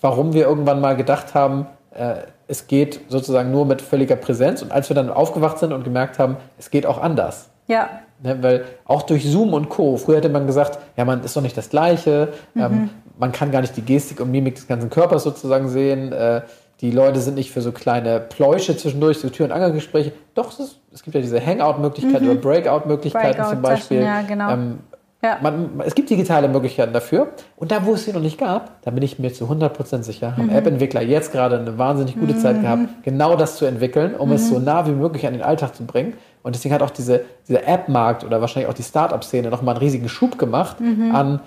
warum 0.01 0.33
wir 0.33 0.47
irgendwann 0.47 0.81
mal 0.81 0.97
gedacht 0.97 1.35
haben, 1.35 1.67
äh, 1.95 2.17
es 2.49 2.67
geht 2.67 3.01
sozusagen 3.09 3.51
nur 3.51 3.67
mit 3.67 3.83
völliger 3.83 4.17
Präsenz. 4.17 4.63
Und 4.63 4.73
als 4.73 4.89
wir 4.89 4.95
dann 4.95 5.11
aufgewacht 5.11 5.59
sind 5.59 5.73
und 5.73 5.85
gemerkt 5.85 6.19
haben, 6.19 6.37
es 6.59 6.71
geht 6.71 6.87
auch 6.87 6.99
anders. 6.99 7.49
Ja. 7.67 7.89
Ne, 8.23 8.39
weil 8.41 8.65
auch 8.85 9.03
durch 9.03 9.29
Zoom 9.29 9.53
und 9.53 9.69
Co. 9.69 9.97
Früher 9.97 10.17
hätte 10.19 10.29
man 10.29 10.47
gesagt, 10.47 10.79
ja, 10.97 11.05
man 11.05 11.23
ist 11.25 11.37
doch 11.37 11.43
nicht 11.43 11.57
das 11.57 11.69
Gleiche. 11.69 12.29
Mhm. 12.55 12.63
Ähm, 12.63 12.91
man 13.19 13.33
kann 13.33 13.51
gar 13.51 13.61
nicht 13.61 13.77
die 13.77 13.83
Gestik 13.83 14.21
und 14.21 14.31
Mimik 14.31 14.55
des 14.55 14.67
ganzen 14.67 14.89
Körpers 14.89 15.23
sozusagen 15.25 15.69
sehen. 15.69 16.13
Äh, 16.13 16.43
die 16.81 16.91
Leute 16.91 17.21
sind 17.21 17.35
nicht 17.35 17.51
für 17.51 17.63
so 17.63 17.73
kleine 17.73 18.21
Pläusche 18.21 18.77
zwischendurch, 18.77 19.19
so 19.19 19.31
Tür- 19.31 19.47
und 19.47 19.53
Angelgespräche. 19.53 20.13
Doch, 20.35 20.53
es, 20.53 20.61
ist, 20.61 20.81
es, 20.93 21.03
gibt 21.03 21.15
ja 21.15 21.23
diese 21.23 21.45
Hangout-Möglichkeit 21.45 22.23
mhm. 22.23 22.31
oder 22.31 22.41
Breakout-Möglichkeiten 22.41 23.37
Breakout 23.37 23.51
zum 23.51 23.63
Beispiel. 23.63 24.03
Ja, 24.03 24.23
genau. 24.23 24.51
Ähm, 24.51 24.79
ja. 25.23 25.39
Man, 25.43 25.81
es 25.85 25.95
gibt 25.95 26.11
digitale 26.11 26.49
Möglichkeiten 26.49 26.93
dafür. 26.93 27.29
Und 27.57 27.71
da, 27.71 27.85
wo 27.85 27.95
es 27.95 28.05
sie 28.05 28.13
noch 28.13 28.21
nicht 28.21 28.39
gab, 28.39 28.83
da 28.83 28.91
bin 28.91 29.03
ich 29.03 29.19
mir 29.19 29.33
zu 29.33 29.47
100% 29.47 30.03
sicher, 30.03 30.37
haben 30.37 30.47
mhm. 30.47 30.57
App-Entwickler 30.57 31.03
jetzt 31.03 31.33
gerade 31.33 31.59
eine 31.59 31.79
wahnsinnig 31.79 32.19
gute 32.19 32.35
mhm. 32.35 32.39
Zeit 32.39 32.61
gehabt, 32.61 32.83
genau 33.03 33.37
das 33.37 33.57
zu 33.57 33.65
entwickeln, 33.65 34.15
um 34.15 34.29
mhm. 34.29 34.35
es 34.35 34.49
so 34.49 34.59
nah 34.59 34.87
wie 34.87 34.93
möglich 34.93 35.27
an 35.27 35.33
den 35.33 35.43
Alltag 35.43 35.75
zu 35.75 35.85
bringen. 35.85 36.15
Und 36.43 36.55
deswegen 36.55 36.75
hat 36.75 36.83
auch 36.83 36.91
diese, 36.91 37.25
dieser 37.49 37.67
App-Markt 37.67 38.25
oder 38.25 38.41
wahrscheinlich 38.41 38.71
auch 38.71 38.75
die 38.75 38.83
Startup-Szene 38.83 39.51
nochmal 39.51 39.75
einen 39.75 39.83
riesigen 39.83 40.09
Schub 40.09 40.39
gemacht 40.39 40.81
mhm. 40.81 41.15
an 41.15 41.41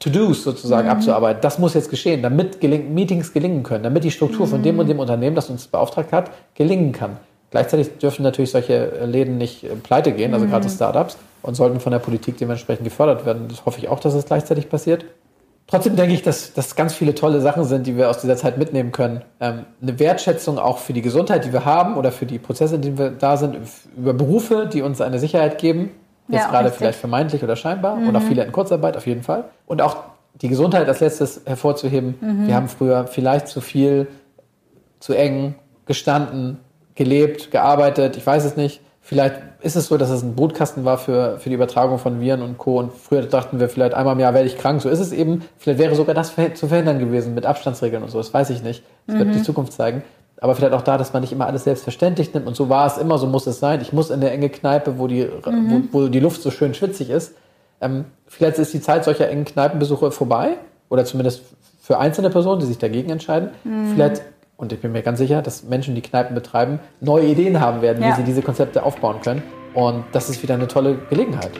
To-Dos 0.00 0.42
sozusagen 0.42 0.88
mhm. 0.88 0.94
abzuarbeiten. 0.94 1.40
Das 1.42 1.58
muss 1.58 1.74
jetzt 1.74 1.90
geschehen, 1.90 2.22
damit 2.22 2.60
geling 2.60 2.92
Meetings 2.92 3.32
gelingen 3.32 3.62
können, 3.62 3.84
damit 3.84 4.02
die 4.02 4.10
Struktur 4.10 4.46
von 4.48 4.62
dem 4.62 4.78
und 4.78 4.88
dem 4.88 4.98
Unternehmen, 4.98 5.36
das 5.36 5.48
uns 5.48 5.68
beauftragt 5.68 6.12
hat, 6.12 6.30
gelingen 6.54 6.92
kann. 6.92 7.18
Gleichzeitig 7.52 7.98
dürfen 7.98 8.24
natürlich 8.24 8.50
solche 8.50 9.04
Läden 9.04 9.38
nicht 9.38 9.62
äh, 9.64 9.68
pleite 9.76 10.12
gehen, 10.12 10.34
also 10.34 10.46
gerade 10.46 10.68
Startups 10.68 11.16
und 11.46 11.54
sollten 11.54 11.80
von 11.80 11.92
der 11.92 11.98
Politik 11.98 12.36
dementsprechend 12.36 12.84
gefördert 12.84 13.24
werden. 13.24 13.46
Das 13.48 13.64
hoffe 13.64 13.78
ich 13.78 13.88
auch, 13.88 14.00
dass 14.00 14.14
es 14.14 14.26
gleichzeitig 14.26 14.68
passiert. 14.68 15.04
Trotzdem 15.68 15.96
denke 15.96 16.14
ich, 16.14 16.22
dass 16.22 16.52
das 16.52 16.76
ganz 16.76 16.94
viele 16.94 17.14
tolle 17.14 17.40
Sachen 17.40 17.64
sind, 17.64 17.86
die 17.86 17.96
wir 17.96 18.08
aus 18.08 18.20
dieser 18.20 18.36
Zeit 18.36 18.56
mitnehmen 18.56 18.92
können. 18.92 19.22
Ähm, 19.40 19.64
eine 19.82 19.98
Wertschätzung 19.98 20.58
auch 20.58 20.78
für 20.78 20.92
die 20.92 21.02
Gesundheit, 21.02 21.44
die 21.44 21.52
wir 21.52 21.64
haben 21.64 21.96
oder 21.96 22.12
für 22.12 22.26
die 22.26 22.38
Prozesse, 22.38 22.76
in 22.76 22.82
denen 22.82 22.98
wir 22.98 23.10
da 23.10 23.36
sind, 23.36 23.56
über 23.96 24.12
Berufe, 24.12 24.68
die 24.72 24.82
uns 24.82 25.00
eine 25.00 25.18
Sicherheit 25.18 25.58
geben. 25.58 25.90
Jetzt 26.28 26.42
ja, 26.42 26.50
gerade 26.50 26.66
richtig. 26.66 26.78
vielleicht 26.78 26.98
vermeintlich 26.98 27.42
oder 27.42 27.56
scheinbar 27.56 27.96
mhm. 27.96 28.08
und 28.08 28.16
auch 28.16 28.22
viele 28.22 28.44
in 28.44 28.52
Kurzarbeit 28.52 28.96
auf 28.96 29.06
jeden 29.06 29.22
Fall. 29.22 29.44
Und 29.66 29.82
auch 29.82 29.96
die 30.34 30.48
Gesundheit 30.48 30.88
als 30.88 31.00
letztes 31.00 31.42
hervorzuheben. 31.46 32.14
Mhm. 32.20 32.46
Wir 32.46 32.54
haben 32.54 32.68
früher 32.68 33.06
vielleicht 33.06 33.48
zu 33.48 33.60
viel, 33.60 34.06
zu 35.00 35.14
eng 35.14 35.56
gestanden, 35.86 36.58
gelebt, 36.94 37.50
gearbeitet, 37.50 38.16
ich 38.16 38.26
weiß 38.26 38.44
es 38.44 38.56
nicht. 38.56 38.80
Vielleicht 39.06 39.36
ist 39.60 39.76
es 39.76 39.86
so, 39.86 39.96
dass 39.98 40.10
es 40.10 40.24
ein 40.24 40.34
Brutkasten 40.34 40.84
war 40.84 40.98
für, 40.98 41.38
für 41.38 41.48
die 41.48 41.54
Übertragung 41.54 42.00
von 42.00 42.20
Viren 42.20 42.42
und 42.42 42.58
Co. 42.58 42.80
Und 42.80 42.92
früher 42.92 43.22
dachten 43.22 43.60
wir 43.60 43.68
vielleicht 43.68 43.94
einmal 43.94 44.14
im 44.14 44.18
Jahr 44.18 44.34
werde 44.34 44.48
ich 44.48 44.58
krank. 44.58 44.82
So 44.82 44.88
ist 44.88 44.98
es 44.98 45.12
eben. 45.12 45.44
Vielleicht 45.58 45.78
wäre 45.78 45.94
sogar 45.94 46.12
das 46.12 46.34
zu 46.34 46.66
verhindern 46.66 46.98
gewesen 46.98 47.32
mit 47.32 47.46
Abstandsregeln 47.46 48.02
und 48.02 48.08
so. 48.08 48.18
Das 48.18 48.34
weiß 48.34 48.50
ich 48.50 48.64
nicht. 48.64 48.82
Das 49.06 49.14
mhm. 49.14 49.18
wird 49.20 49.34
die 49.36 49.42
Zukunft 49.44 49.74
zeigen. 49.74 50.02
Aber 50.40 50.56
vielleicht 50.56 50.72
auch 50.72 50.82
da, 50.82 50.98
dass 50.98 51.12
man 51.12 51.22
nicht 51.22 51.30
immer 51.30 51.46
alles 51.46 51.62
selbstverständlich 51.62 52.34
nimmt. 52.34 52.48
Und 52.48 52.56
so 52.56 52.68
war 52.68 52.84
es 52.88 52.98
immer, 52.98 53.16
so 53.18 53.28
muss 53.28 53.46
es 53.46 53.60
sein. 53.60 53.80
Ich 53.80 53.92
muss 53.92 54.10
in 54.10 54.20
der 54.20 54.32
enge 54.32 54.48
Kneipe, 54.48 54.98
wo 54.98 55.06
die, 55.06 55.22
mhm. 55.24 55.88
wo, 55.92 56.00
wo, 56.00 56.08
die 56.08 56.18
Luft 56.18 56.42
so 56.42 56.50
schön 56.50 56.74
schwitzig 56.74 57.08
ist. 57.08 57.32
Ähm, 57.80 58.06
vielleicht 58.26 58.58
ist 58.58 58.74
die 58.74 58.80
Zeit 58.80 59.04
solcher 59.04 59.28
engen 59.28 59.44
Kneipenbesuche 59.44 60.10
vorbei. 60.10 60.56
Oder 60.88 61.04
zumindest 61.04 61.42
für 61.80 61.98
einzelne 61.98 62.30
Personen, 62.30 62.58
die 62.58 62.66
sich 62.66 62.78
dagegen 62.78 63.10
entscheiden. 63.10 63.50
Mhm. 63.62 63.92
Vielleicht 63.94 64.22
und 64.56 64.72
ich 64.72 64.80
bin 64.80 64.92
mir 64.92 65.02
ganz 65.02 65.18
sicher, 65.18 65.42
dass 65.42 65.64
Menschen, 65.64 65.94
die 65.94 66.02
Kneipen 66.02 66.34
betreiben, 66.34 66.80
neue 67.00 67.26
Ideen 67.26 67.60
haben 67.60 67.82
werden, 67.82 68.02
ja. 68.02 68.10
wie 68.10 68.12
sie 68.14 68.24
diese 68.24 68.42
Konzepte 68.42 68.82
aufbauen 68.82 69.20
können. 69.22 69.42
Und 69.74 70.04
das 70.12 70.30
ist 70.30 70.42
wieder 70.42 70.54
eine 70.54 70.68
tolle 70.68 70.96
Gelegenheit. 71.10 71.50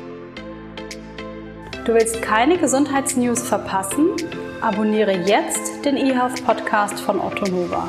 Du 1.85 1.95
willst 1.95 2.23
keine 2.23 2.57
Gesundheitsnews 2.57 3.43
verpassen? 3.43 4.09
Abonniere 4.61 5.13
jetzt 5.13 5.85
den 5.85 5.97
eHealth 5.97 6.45
Podcast 6.45 6.99
von 6.99 7.21
Otto 7.21 7.45
Nova. 7.51 7.89